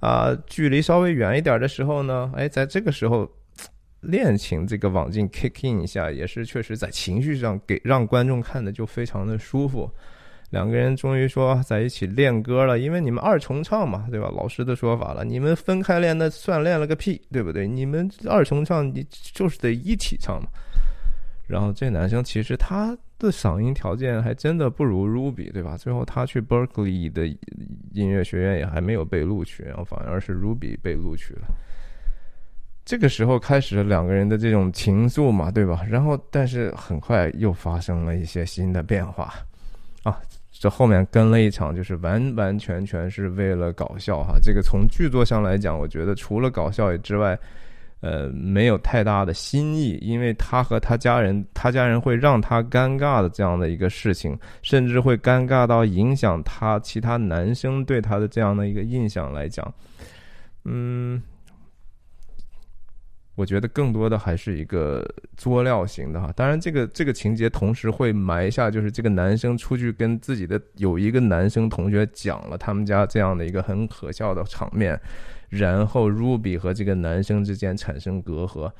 [0.01, 3.27] 啊，距离稍微远一点的时候呢，哎，在这个时候，
[4.01, 9.90] 恋情这个网劲 kick in 一下，也是确实在情绪上给让观众看的就非常的舒服。
[10.51, 14.31] 两个人终于说在一起练歌了，因为你们二重唱嘛，对吧？
[14.37, 17.68] 老师的说法了，你们分开练那算练了个屁，对不对？
[17.68, 20.49] 你们二重唱，你就是得一起唱嘛。
[21.46, 22.96] 然后这男生其实他。
[23.21, 25.77] 的嗓音条件还真的不如 Ruby，对吧？
[25.77, 27.27] 最后他去 Berkeley 的
[27.93, 31.43] 音乐学院也还没有被录取，然后反而是 Ruby 被录取了。
[32.85, 35.87] 这个时候开始两个人的这种情愫嘛，对吧？
[35.89, 39.33] 然后但是很快又发生了一些新的变化
[40.03, 40.19] 啊！
[40.51, 44.39] 这后面跟了一场，就是完完全全是为了搞笑哈。
[44.43, 47.39] 这个从剧作上来讲，我觉得除了搞笑之外。
[48.01, 59.75] 呃，没有太大的新意，因为他和他家人，他家人会让他尴尬的这样的一个事情，甚至会尴尬到影响他其他男生对他的这样的一个印象来讲，
[60.65, 61.23] 嗯，
[63.35, 66.33] 我觉得更多的还是一个作料型的哈。
[66.35, 74.99] 当然，这个这个情节同时会埋下，就是这个男生出去跟自己的有一个男生同学讲了他们家这样的一个很可笑的场面。
[75.51, 78.73] 然后，Ruby 和这个男生之间产生隔阂，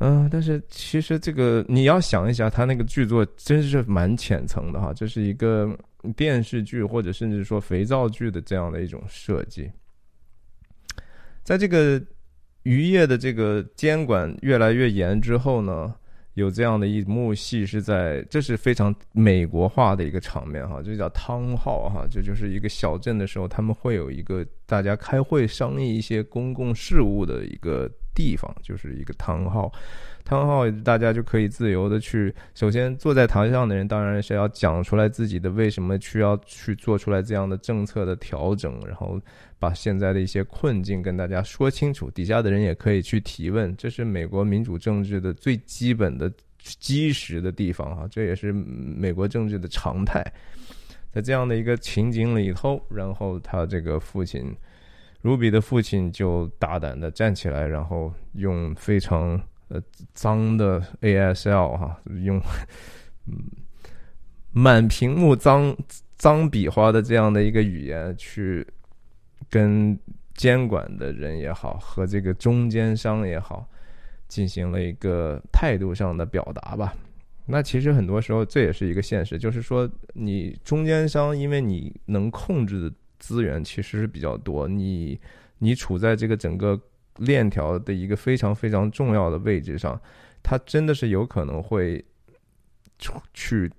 [0.00, 5.74] 嗯，但是其实这个你要想一下，他那个剧作真是蛮浅层的哈，这是一个
[6.16, 9.70] 电视剧或者甚至说肥皂剧的这样的一种设计。
[11.44, 12.02] 在这个
[12.64, 15.94] 渔业的这个监管越来越严之后呢？
[16.38, 29.72] 有这样的一幕戏是在，这是非常美国化的一个场面哈，就叫汤号哈，这就是一个小镇的时候，他们会有一个大家开会商议一些公共事务的一个地方，就是一个汤号。
[30.24, 39.20] 汤号大家就可以自由的去，首先坐在台上的人当然是要讲出来自己的为什么需要去做出来这样的政策的调整，然后
[39.60, 42.10] 把现在的一些困境跟大家说清楚。
[42.10, 50.24] 底下的人也可以去提问，这是美国民主政治的最基本的基石的地方哈，这也是美国政治的常态。
[51.10, 54.54] 在这样的一个情景里头，然后他这个父亲
[55.22, 59.82] 卢比的父亲就大胆的站起来，然后用非常呃
[60.14, 62.40] 脏的 ASL 哈，用
[63.26, 63.34] 嗯
[64.52, 65.76] 满屏幕脏
[66.16, 68.66] 脏笔画的这样的一个语言去
[69.50, 69.98] 跟
[70.34, 73.68] 监管的人也好，和这个中间商也好，
[74.28, 76.94] 进行了一个态度上的表达吧。
[77.44, 85.20] 那其实很多时候这也是一个现实，就是说你中间商，因为你能控制的资源其实是比较多，你
[85.58, 86.80] 你处在这个整个
[87.16, 90.00] 链条的一个非常非常重要的位置上，
[90.42, 92.04] 他真的是有可能会
[93.34, 93.70] 去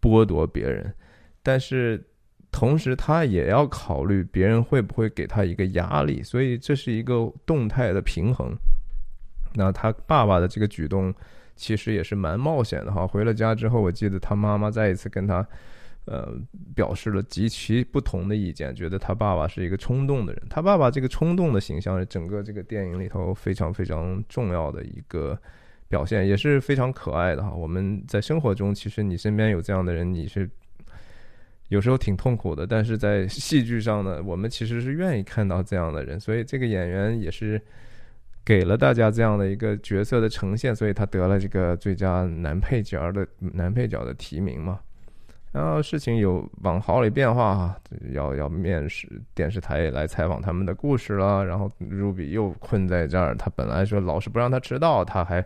[0.00, 0.94] 剥夺别人，
[1.42, 2.02] 但是
[2.50, 8.56] 同时他也要考虑别人会不会给他一个压力，所以这是一个动态的平衡。
[9.54, 11.14] 那他爸爸的这个举动。
[11.58, 13.06] 其实也是蛮冒险的哈。
[13.06, 15.42] 回了家之后，我记得他妈妈再一次跟他，
[16.06, 16.32] 呃，
[16.74, 20.42] 表示了极其不同的意见，觉得他爸爸是一个冲动的人。
[20.48, 25.38] 他爸爸这个冲动的形象是整个这个电影里头非常非常重要的一个
[25.88, 27.50] 表现，也是非常可爱的哈。
[27.50, 30.48] 我们在生活中，其实你身边有这样的人，你是
[31.68, 37.60] 有时候挺痛苦的，但是在戏剧上呢，我们其实是愿意看到这样的人，所以这个演员也是。
[38.44, 44.78] 给了大家这样的一个角色的呈现，所以他得了这个最佳男配角的男配角的提名嘛。
[45.52, 47.76] 然后事情有往好里变化哈，
[48.12, 51.44] 要要面试电视台来采访他们的故事了。
[51.44, 55.42] 然后 Ruby 又困在这儿，他本来说老师不让他迟到，他还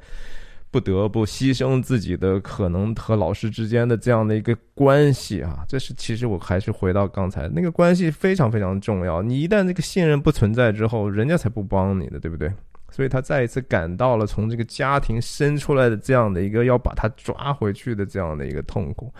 [0.72, 5.64] 不得不牺牲自己的可能和老师之间的这样的一个关系啊。
[5.68, 9.22] 这是其实我还是回到刚才那个关系非常非常重要。
[9.22, 12.52] 你一旦这个信任不存在之后，人家才不帮你的，对不对？
[12.90, 19.14] 所以他再一次感到了从这个家庭生出来的这样的一个要把他抓回去的这样的一个痛苦。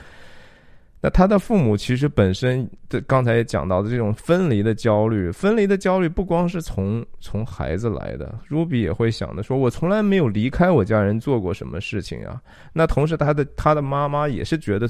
[1.03, 12.41] 那他的父母其实本身的刚才也讲到的这种分离的焦虑，分离的焦虑不光是从从孩子来的，Ruby 也会想的说，我从来没有离开我家人做过什么事情啊。
[12.75, 14.87] 那同时他的他的妈妈也是觉得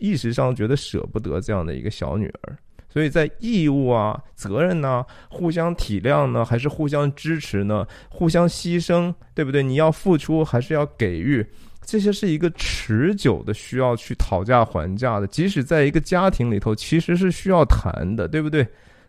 [0.00, 2.58] 意识上觉得舍不得这样的一个小女儿。
[2.94, 7.84] 所以在义务啊、责任呢、互相体谅呢，还是互相支持呢？
[8.08, 9.64] 互相牺牲，对不对？
[9.64, 11.44] 你要付出还是要给予？
[11.84, 15.26] 这些是一个持久的需要去讨价还价的。
[15.26, 18.64] 即使在一个家庭里头，其实是需要谈的，对不对？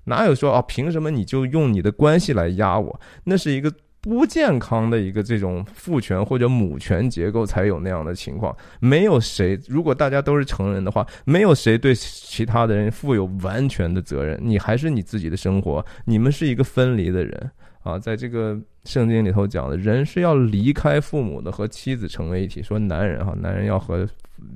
[0.06, 3.00] 哪有说啊，凭什么你就用你的关系来压我？
[3.26, 3.72] 那是一个。
[4.06, 8.56] 不健康的一个这种父权或者母权结构才有那样的情况。
[8.80, 14.40] 没有谁，如果大家都是成人的话，没有谁对其他的人负有完全的责任。
[14.44, 17.98] 你还是你自己的生活，你们是一个分离的人啊。
[17.98, 22.62] 在这个圣经里头讲的，人是要离开父母的，和妻子成为一体。
[22.62, 24.08] 说男人哈，男人要和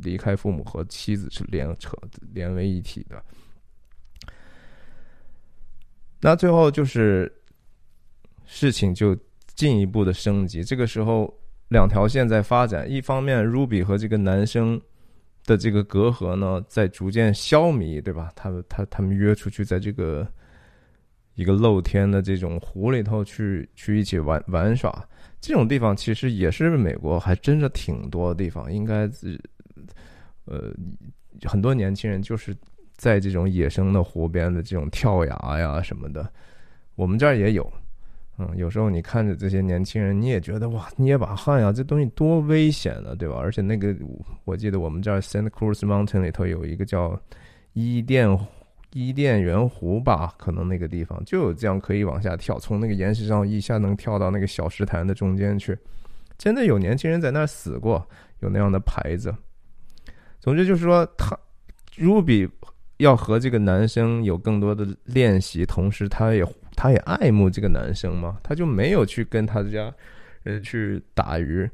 [0.03, 1.97] 离开父母和妻子是连扯
[2.33, 3.19] 连为一体的。
[6.21, 7.33] 那最后就是
[8.45, 9.17] 事情就。
[9.59, 12.89] 进一步的升级，这个时候两条线在发展。
[12.89, 14.79] 一方面，Ruby 和这个男生
[15.43, 18.31] 的这个隔阂呢，在逐渐消弭，对吧？
[18.37, 20.25] 他们他他们约出去，在这个
[21.33, 25.05] 一个露天的这种湖里头去去一起玩玩耍。
[25.41, 29.37] 这种地方其实也是美国还真的挺多地方，应该是
[30.45, 30.71] 呃
[31.43, 32.55] 很多年轻人就是
[32.95, 36.31] 在这种野生的湖边的这种跳崖呀什么的，
[36.95, 37.69] 我们这儿也有。
[38.41, 43.35] 嗯，有时候你看着这些年轻人，你也觉得哇，捏把汗呀，这东西多危险啊，对吧？
[43.37, 43.93] 而且那个，
[44.45, 47.21] 我记得我们这儿 Santa Cruz Mountain 里头有一个叫
[47.73, 48.29] 伊甸
[48.93, 55.77] 伊甸园湖吧，可能那个地方就有这样可以往下跳，从那个岩石上一下能跳到那个小石潭的中间去。
[56.37, 58.07] 真的有年轻人在那儿死过，
[58.39, 59.35] 有那样的牌子。
[60.39, 61.37] 总之就是说，他
[61.97, 62.49] Ruby
[62.97, 66.47] 要和这个男生有更多的练习，同时他也。
[66.79, 69.93] 他也爱慕这个男生嘛，他就没有去跟他家，
[70.43, 71.69] 人，去打鱼。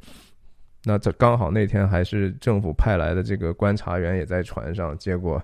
[0.83, 5.39] 那这刚好那天还是政府派来的这个观察员也在船上，结果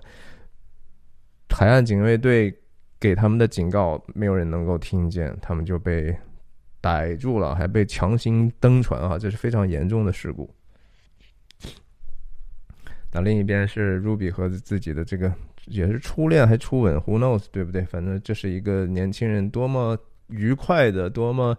[1.48, 2.52] 海岸警卫队
[2.98, 6.12] 给他们的警告没有人能够听见，他们就被
[6.80, 10.52] 逮住了，还被强行登船啊，这是非常严重的事故。
[13.12, 15.32] 那另一边是 Ruby 和自己的这个。
[15.66, 17.82] 也是初恋还初吻，Who knows，对不对？
[17.82, 19.96] 反正这是一个年轻人多么
[20.28, 21.56] 愉快的、多么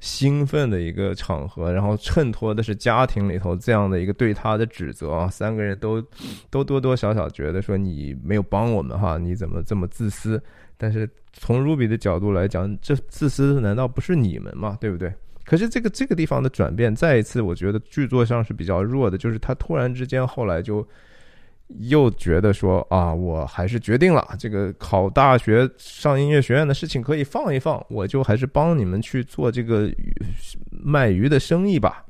[0.00, 5.28] 兴奋的一个场合，然后衬托的是家庭里头这样的一个对他的指责啊。
[5.28, 6.02] 三个人都
[6.50, 10.42] 都多多少少觉得说你没有帮我们哈，你怎么这么自私？
[10.76, 14.76] 但是从 Ruby 的角度来讲，这自私难道不是你们吗？
[14.80, 15.12] 对不对？
[15.44, 20.86] 可是这个这个地方的转变，再一次我觉得剧作上是比较弱的，就是他突然之间后来就
[21.78, 29.90] 又觉得说啊，我还是决定了这个考大学上音乐学院的事情可以放一放，我就还是帮你们去做这个
[30.70, 32.04] 卖鱼的生意吧。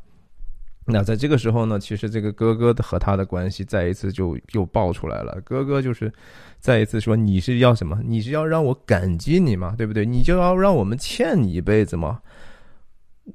[0.84, 5.40] 那在这个时候呢，其实这个哥哥和他的关系再一次就又爆出来了。
[5.44, 6.12] 哥哥就是
[6.58, 8.00] 再一次说：“你是要什么？
[8.04, 9.74] 你是要让我感激你吗？
[9.78, 10.04] 对不对？
[10.04, 12.20] 你就要让我们欠你一辈子吗？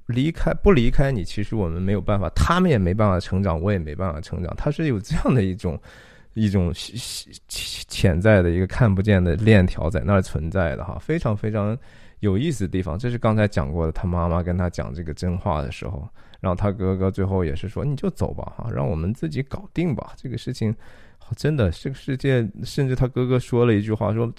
[0.07, 4.53] 离开不离开你，其实我们没有办法，他们也没办法成长，我也没办法成长。
[4.57, 5.79] 他是有这样的一种
[6.37, 6.71] 一种
[7.47, 11.77] 潜在的一个看不见的链条在那儿存在的哈，非常非常
[12.19, 12.97] 有意思的地方。
[12.97, 16.07] 这是刚才讲过的，他妈妈跟他讲这个真话的时候。”
[16.39, 20.13] 然后他哥哥最后也是说：“你就走吧，哈，让我们自己搞定吧。
[20.15, 20.73] 这个事情，
[21.35, 24.31] 真的，这个世界，甚至他哥哥说了一句话，说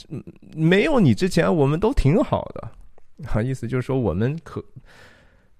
[0.54, 2.70] 没有你之前，我们都挺好的。
[3.28, 4.64] 啊，意思就是说，我们可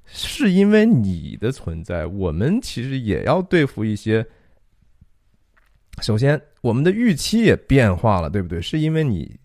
[0.04, 4.24] 是因为你的存在，我们其实也要对付一些。
[6.00, 8.60] 首先，我们的预期也变化了，对不对？
[8.60, 9.38] 是因为你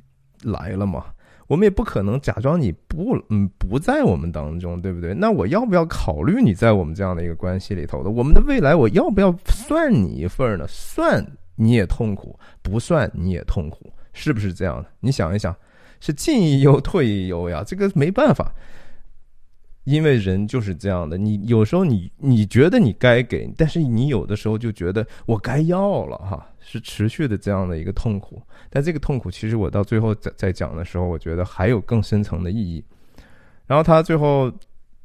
[0.44, 1.06] 来了嘛？”
[1.48, 5.14] 我们也不可能假装你不嗯不在我们当中，对不对？
[5.14, 8.10] 那我要不要考虑你在我们这样的一个关系里头的？
[8.10, 10.66] 我们的未来我要不要算你一份呢？
[10.68, 11.24] 算
[11.56, 14.90] 你也痛苦，不算你也痛苦，是不是这样的？
[15.02, 15.54] 你想一想，
[16.00, 18.52] 是进一忧退一忧呀，这个没办法。
[19.84, 28.42] 因为人就是这样的，你有时候你你觉得你该给，但是你有的时候就觉得我该要了哈，是持续的这样的一个痛苦。
[28.70, 32.84] 但这个痛苦其实我到最后在在讲的时候，我觉得还有更深层的意义。
[33.68, 34.52] 然后他最后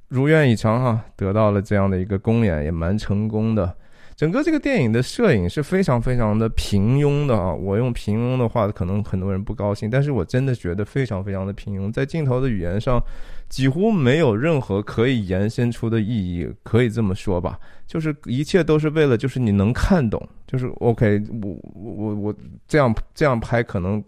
[0.08, 3.76] 如愿以偿哈，得到了这样的一个公演，也蛮成功的。
[4.18, 7.54] 整个这个电影的摄影是非常非常的平庸的啊！
[7.54, 13.00] 我用平庸的话，可能很多人不高兴，但是我真的觉得非常非常的平庸，在镜头的语言上
[13.48, 17.60] 几乎没有任何可以延伸出的意义，可以这么说吧？
[17.86, 22.34] 就是一切都是为了，就是你能看懂，就是 OK，我我我
[22.66, 24.02] 这样这样拍，可能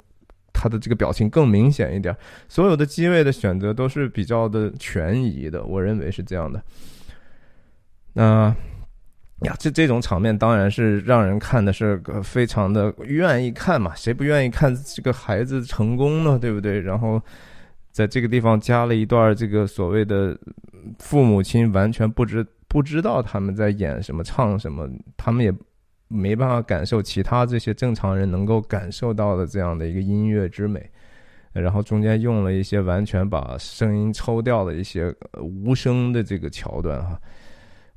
[0.53, 2.13] 他的这个表情更明显一点。
[2.49, 6.61] 所有的机位的选择都是比较的权宜的，我认为是这样的。
[8.15, 8.53] 那。
[9.43, 16.39] 呀，这这种场面当然是让人看的是个非常的愿意看嘛，谁不愿意看这个孩子成功呢？
[16.39, 16.79] 对不对？
[16.79, 17.21] 然后
[17.91, 20.39] 在这个地方加了一段这个所谓的
[20.99, 24.87] 父母亲完全不知不知道他们在演什么、唱什么，
[25.17, 25.53] 他们也
[26.09, 30.89] 没办法感受其他这些正常人能够感受到的这样的一个音乐之美。
[31.53, 37.19] 然后中间用了一些完全把声音抽掉的一些无声的这个桥段哈。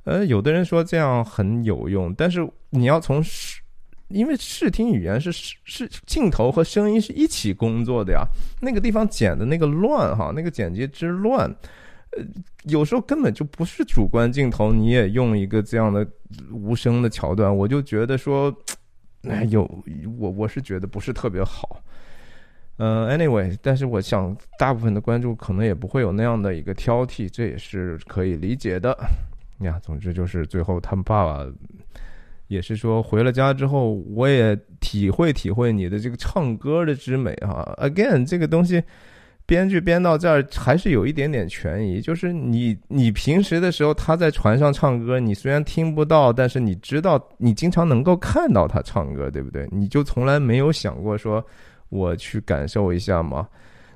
[0.04, 3.60] 呃，有的人说这样很有用，但是你要从视，
[4.08, 5.32] 因为视听语言是
[5.64, 8.22] 是镜头和声音是一起工作的呀。
[8.60, 11.48] 那个地方剪的那个乱哈，那个剪辑之乱，
[12.10, 12.22] 呃，
[12.64, 16.06] 有时候根本就不是主观镜头，你也用一个这样的
[16.52, 18.54] 无声的桥段，我就觉得说，
[19.22, 19.62] 哎，有
[20.18, 21.80] 我我是觉得不是特别好。
[22.76, 28.94] 嗯，anyway，但是我想大部分的观众可能也不会有那样的一个挑剔，这也是可以理解的。
[29.64, 31.44] 呀，总之就是最后他们爸爸
[32.46, 37.74] 也是说回了家之后，我也体会体会你的这个唱歌的之美哈。
[37.78, 38.82] Again，这个东西
[39.46, 49.66] 编剧编到这儿还是有一点点权宜，就是你你平时的时候他在船上唱歌，你虽然听不到，但是你知道你经常能够看到他唱歌，对不对？
[49.72, 51.44] 你就从来没有想过说
[51.88, 53.48] 我去感受一下吗？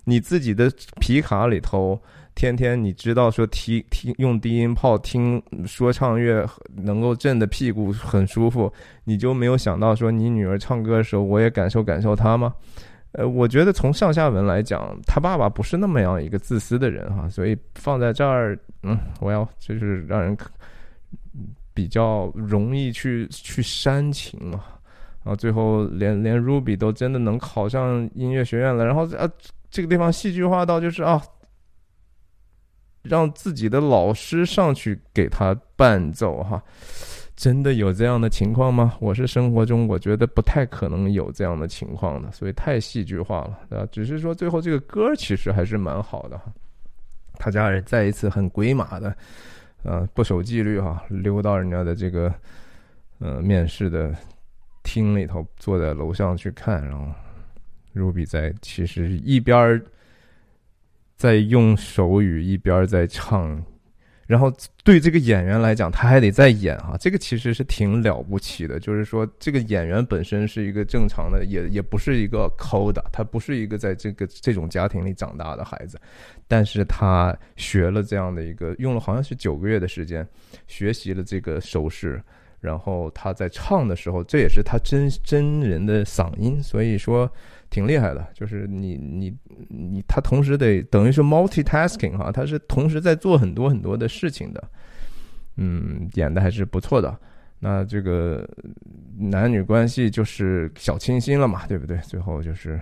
[0.04, 2.00] 你自己的皮卡里头。
[2.38, 8.72] 天天你知道说听听用低音炮听说唱乐能够震的屁股很舒服，
[9.02, 12.54] 你就没有想到说你女儿唱歌的时候我也感受感受她吗？
[13.10, 20.36] 呃，我觉得从上下文来讲，他爸爸不是那么样一个自私的人哈，所以放在这儿，嗯，我要就是让人
[21.74, 24.62] 比较容易去去煽情嘛，
[25.24, 29.28] 然后最后连连 Ruby 都真的能考上音乐学院了，然后啊
[29.68, 31.20] 这个地方戏剧化到就是啊。
[33.08, 36.62] 让自己的老师上去给他伴奏，哈，
[37.34, 38.96] 真的有这样的情况吗？
[39.00, 43.40] 我是生活中我觉得不太可能有这样的情况的，所以太戏剧化
[43.70, 43.86] 了，啊？
[43.90, 46.52] 只是说最后这个歌其实还是蛮好的，哈。
[47.34, 49.16] 他家人再一次很鬼马的，
[49.84, 52.32] 呃，不守纪律哈，溜到人家的这个
[53.18, 54.14] 呃面试的
[54.82, 57.06] 厅里头，坐在楼上去看，然后
[57.94, 59.82] Ruby 在其实一边儿。
[61.18, 63.62] 在用手语一边在唱。
[64.26, 64.52] 然后
[64.84, 68.78] 对这个演员来讲，他还得再演啊，这个其实是挺了不起的。
[68.78, 75.98] 就是说，这个演员本身是一个正常的，也也不是一个抠的，他不是一个在这个这种家庭里长大的孩子，
[76.46, 80.28] 但是他学了这样的一个，用了好像是九个月的时间，
[80.66, 82.22] 学习了这个手势，
[82.60, 87.30] 然后他在唱的时候，这也是他真真人的嗓音，所以说。
[87.70, 89.30] 挺厉害的，就是你你
[89.68, 94.70] 你，他同时得等于是 multitasking 哈，他是同时在做很多很多的事情的，
[95.56, 97.14] 嗯，演的还是不错的。
[97.58, 98.48] 那这个
[99.18, 101.98] 男女关系就是小清新了嘛，对不对？
[101.98, 102.80] 最后就是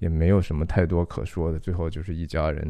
[0.00, 2.68] 也没有什么太多可说的，最后就是一家人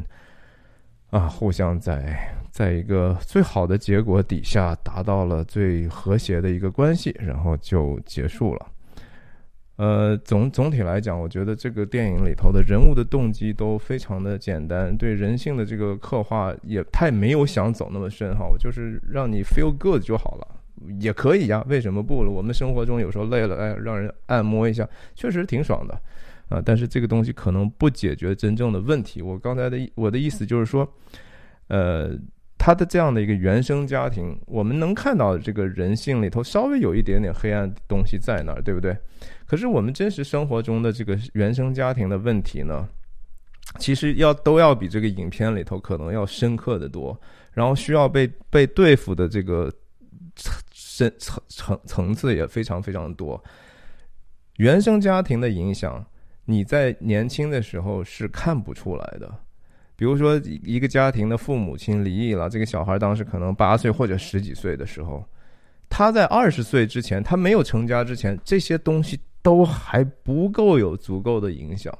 [1.10, 8.66] 啊，互相在在一个最好的结果底下达到了最和谐的一个关系，然后就结束了。
[9.76, 18.46] 呃，总总体来讲，我觉得这个电影里头的人物的动机都非常的简单，对人性的这个刻画也太没有想走那么深哈。
[18.50, 20.48] 我就是让你 feel good 就好了，
[20.98, 22.30] 也可以呀，为什么不了？
[22.30, 25.94] 我们生活中有时候累了，哎，让人按摩一下，确实挺爽的
[26.48, 26.62] 啊。
[26.64, 29.22] 但是这个东西可能不解决真正的问题。
[29.22, 30.86] 我刚才的我的意思就是说，
[31.68, 32.16] 呃。
[32.58, 38.96] 他的这样的一个原生家庭，我们能看到这个人性里头稍微有一点点黑暗东西在那儿，对不对？
[39.46, 42.88] 可是我们真实生活中的这个原生家庭的问题呢，
[43.78, 47.16] 其实要都要比这个影片里头可能要深刻的多，
[47.52, 49.70] 然后需要被被对付的这个
[50.34, 53.40] 层层层层次也非常非常多。
[54.56, 56.04] 原生家庭的影响，
[56.46, 59.32] 你在年轻的时候是看不出来的。
[59.94, 65.24] 比如说，一个家庭的父母亲离异了，这个小孩当时可能八岁或者十几岁的时候，
[65.88, 71.90] 他在二十岁之前，他没有成家之前，这些东西都还不够有足够的影响。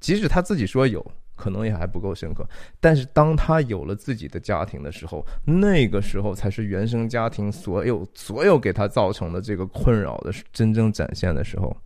[0.00, 1.04] 即使他自己说有，
[1.36, 2.48] 可能也还不够深刻。
[2.80, 11.76] 但是当他有了自己的家庭的时候，那个时候才是原生家庭所有所有给他造成的这个困扰的真正展现的时候。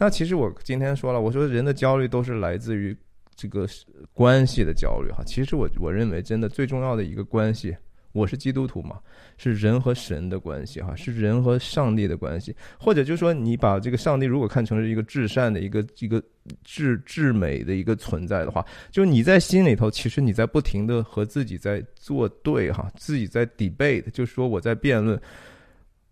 [0.00, 2.96] 那其实我今天说了，我说人的焦虑都是来自于。
[3.36, 3.66] 这个
[4.12, 7.74] 关系的焦虑哈，其实我我认为真的最重要的一个关系，
[8.12, 8.98] 我是基督徒嘛，
[9.38, 16.22] 是人和神的关系哈，是人和上帝的关系，或者就是说你把这个上帝如果看成是一个至善的一个一个
[16.64, 25.18] 至至美的一个存在的话，就你在心里头，其实你在不停的和自己在作对哈，自己在 debate，就是说我在辩论。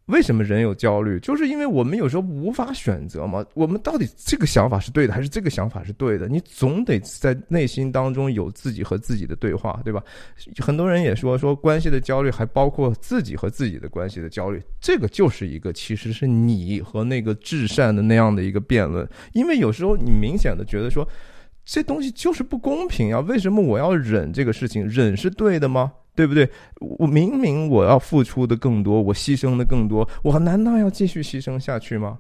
[0.09, 1.21] 为什么人有焦虑？
[1.21, 3.45] 就是因为我们有时候无法选择嘛。
[3.55, 6.27] 我们到底这个想法是对的，还是这个想法是对的？
[6.29, 10.03] 你总得在内心当中有自己和自己的对话，对吧？
[10.59, 14.63] 很多人也说说关系的焦虑，还包括自己和自己的关系的焦虑。
[14.81, 19.07] 这个就是一个，其实是你和那个至善的那样的一个辩论。
[19.35, 21.07] 因为有时候你明显的觉得说，
[21.67, 23.21] 这东西就是不公平呀。
[23.21, 24.89] 为什么我要忍这个事情？
[24.89, 25.93] 忍是对的吗？
[26.19, 26.51] 对不对？
[26.81, 32.19] 我明明我要付出的更多，我牺牲的更多，我难道要继续牺牲下去吗？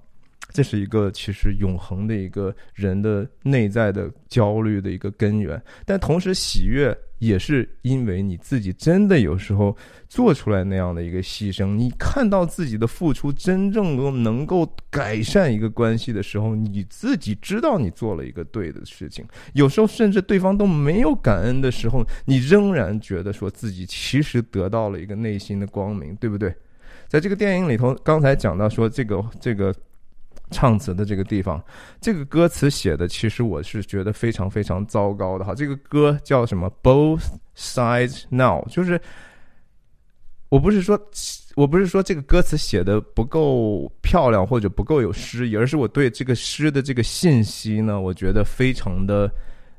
[0.52, 9.76] 这是一个其实永恒的一个人的内在的焦虑的一个根源，但同时喜悦也是因为你自己真的有时候
[10.08, 19.24] 做出来那样的一个牺牲，你看到自己的付出真正都能够改善一个关系的时候，你自己知道你做了一个对的事情。
[19.52, 26.54] 有时候甚至对方都没有感恩的时候，你仍然觉得说自己其实得到了一个内心的光明，对不对？
[27.08, 29.74] 在这个电影里头，刚才讲到说这个这个。
[30.50, 31.62] 唱词的这个地方，
[32.00, 35.54] 这个歌词写的其实我是觉得非常非常糟糕的哈。
[35.54, 37.26] 这个歌叫什么？Both
[37.56, 39.00] sides now，就是
[40.48, 40.98] 我不是说
[41.54, 49.30] 我不是说这个歌词写的不够漂亮或者不够有诗意，而是我对这个诗的这个信息呢，我觉得非常的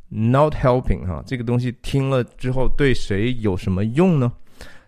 [0.09, 1.24] not helping 哈。
[1.26, 4.32] 这个东西听了之后对谁有什么用呢？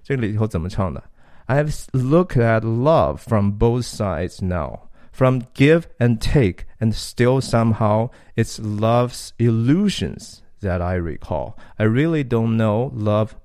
[0.04, 1.04] 这里头怎么唱的
[1.48, 4.80] ？I've looked at love from both sides now。
[5.22, 11.56] From give and take, and still somehow it's love's illusions that I recall.
[11.78, 13.36] I really don't know love,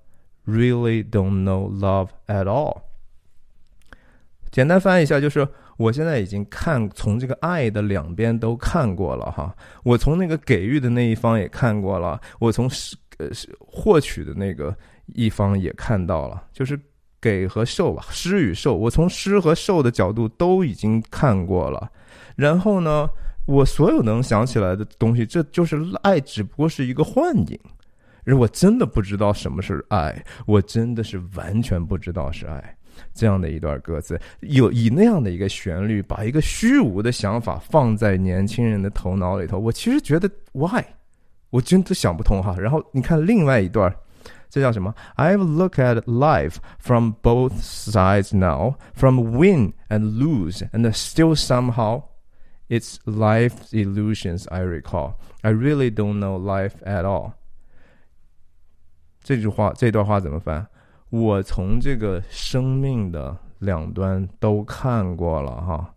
[0.47, 2.85] really don't know love at all.
[4.51, 5.47] 简单翻译一下，就是
[5.77, 9.55] 我现在已经看从这个爱的两边都看过了哈，
[9.85, 12.71] 我从那个给予的那一方也看过了，我从
[13.19, 14.75] 呃获取的那个
[15.09, 16.81] 一方也看到了，就是
[17.27, 21.91] 给和受吧，施与受，我从施和受的角度都已经看过了。
[22.37, 23.09] 然后呢，
[23.47, 27.59] 我所有能想起来的东西，这就是爱，只不过是一个幻影。
[28.25, 32.77] 而我真的不知道什么是爱，我真的是完全不知道是爱。
[33.13, 40.85] 这样的一段歌词，有以那样的一个旋律，把一个虚无的想法放在年轻人的头脑里头，我其实觉得 why，
[41.51, 42.55] 我真的想不通哈。
[42.57, 43.93] 然后你看另外一段。
[44.56, 44.94] 这叫什么？
[45.16, 52.04] I've looked at life from both sides now, from win and lose, and still somehow
[52.68, 55.16] it's life's illusions I recall.
[55.42, 57.34] I really don't know life at all.
[59.24, 60.68] 这句话，这段话怎么翻？
[61.10, 65.94] 我从这个生命的两端都看过了哈，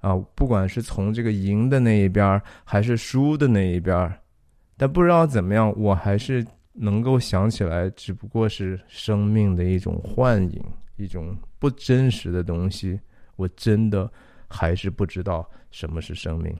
[0.00, 4.12] 啊，不管是从这个赢的那一边还是输的那一边
[4.76, 6.46] 但不知道怎么样，我还是
[6.81, 10.63] 能够想起来，只不过是生命的一种幻影，
[10.95, 12.99] 一种不真实的东西。
[13.35, 14.09] 我真的
[14.47, 16.55] 还是不知道什么是生命，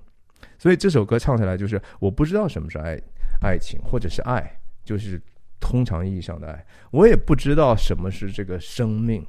[0.58, 3.00] 所以这首歌唱起来就是我不知道什么是爱，
[3.42, 5.22] 爱情或者是爱，就是
[5.60, 6.66] 通常意义上的爱。
[6.92, 9.26] 我也不知道什么是这个生命。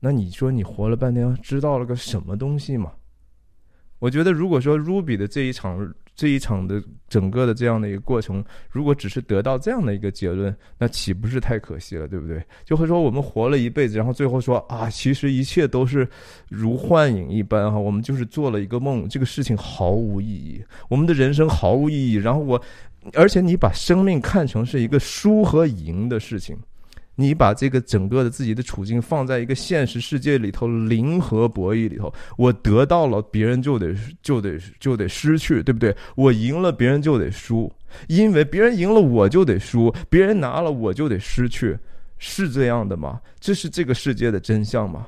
[0.00, 2.92] 那你说你活了半天，知道了个什么东西吗？
[4.02, 12.44] 我觉得，如果说 Ruby 的这一场这一场的整个的这样的一个过程，如果只是得到这样的一个结论，那岂不是太可惜了，对不对？
[12.64, 16.06] 就会说我们活了一辈子，然后最后说啊，其实一切都是
[16.48, 22.14] 如幻影一般哈，我们就是做了一个梦，这个事情毫无意义，我们的人生毫无意义。
[22.14, 22.60] 然后我，
[23.14, 26.58] 而且你把生命看成是一个输和赢的事情。
[27.22, 35.96] 你把这个整个的自己的处境放在一个现实世界里头，零和博弈里头，我得到了，别人就得就得就得失去，对不对？
[36.16, 37.72] 我赢了，别人就得输，
[38.08, 41.78] 因为别人赢了，我就得输；别人拿了，我就得失去，
[42.18, 43.20] 是这样的吗？
[43.38, 45.06] 这是这个世界的真相吗？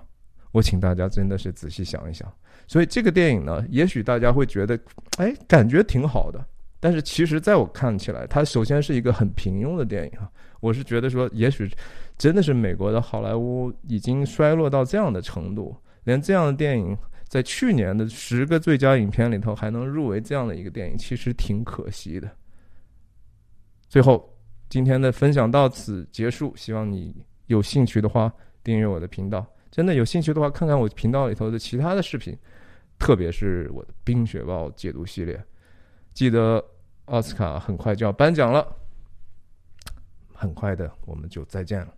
[0.53, 2.33] 我请大家真的是仔细想一想。
[2.69, 4.79] 所以这个电影呢，也许大家会觉得，
[5.19, 6.43] 哎，感觉挺好的，
[6.79, 10.31] 但是其实在我看起来，它首先是一个很平庸的电影啊。
[10.61, 11.71] 我是觉得说，也许
[12.17, 16.97] 真的是美国的好莱坞已经衰落到这样的程度，连这样的电影
[17.29, 22.31] 在去年的十个最佳影片里头还能入围这样的一个电影，其实挺可惜的。
[23.89, 24.33] 最后，
[24.69, 27.15] 今天的分享到此结束，希望你
[27.47, 29.45] 有兴趣的话订阅我的频道。
[29.71, 32.37] 真的有兴趣的话，看看我频道里头的其他的视频，
[32.97, 35.45] 特别是我的《冰雪暴》解读系列。
[36.13, 36.65] 记得
[37.07, 38.65] 奥斯卡很快就要颁奖了。
[40.33, 41.93] 很快的，我们就再见了。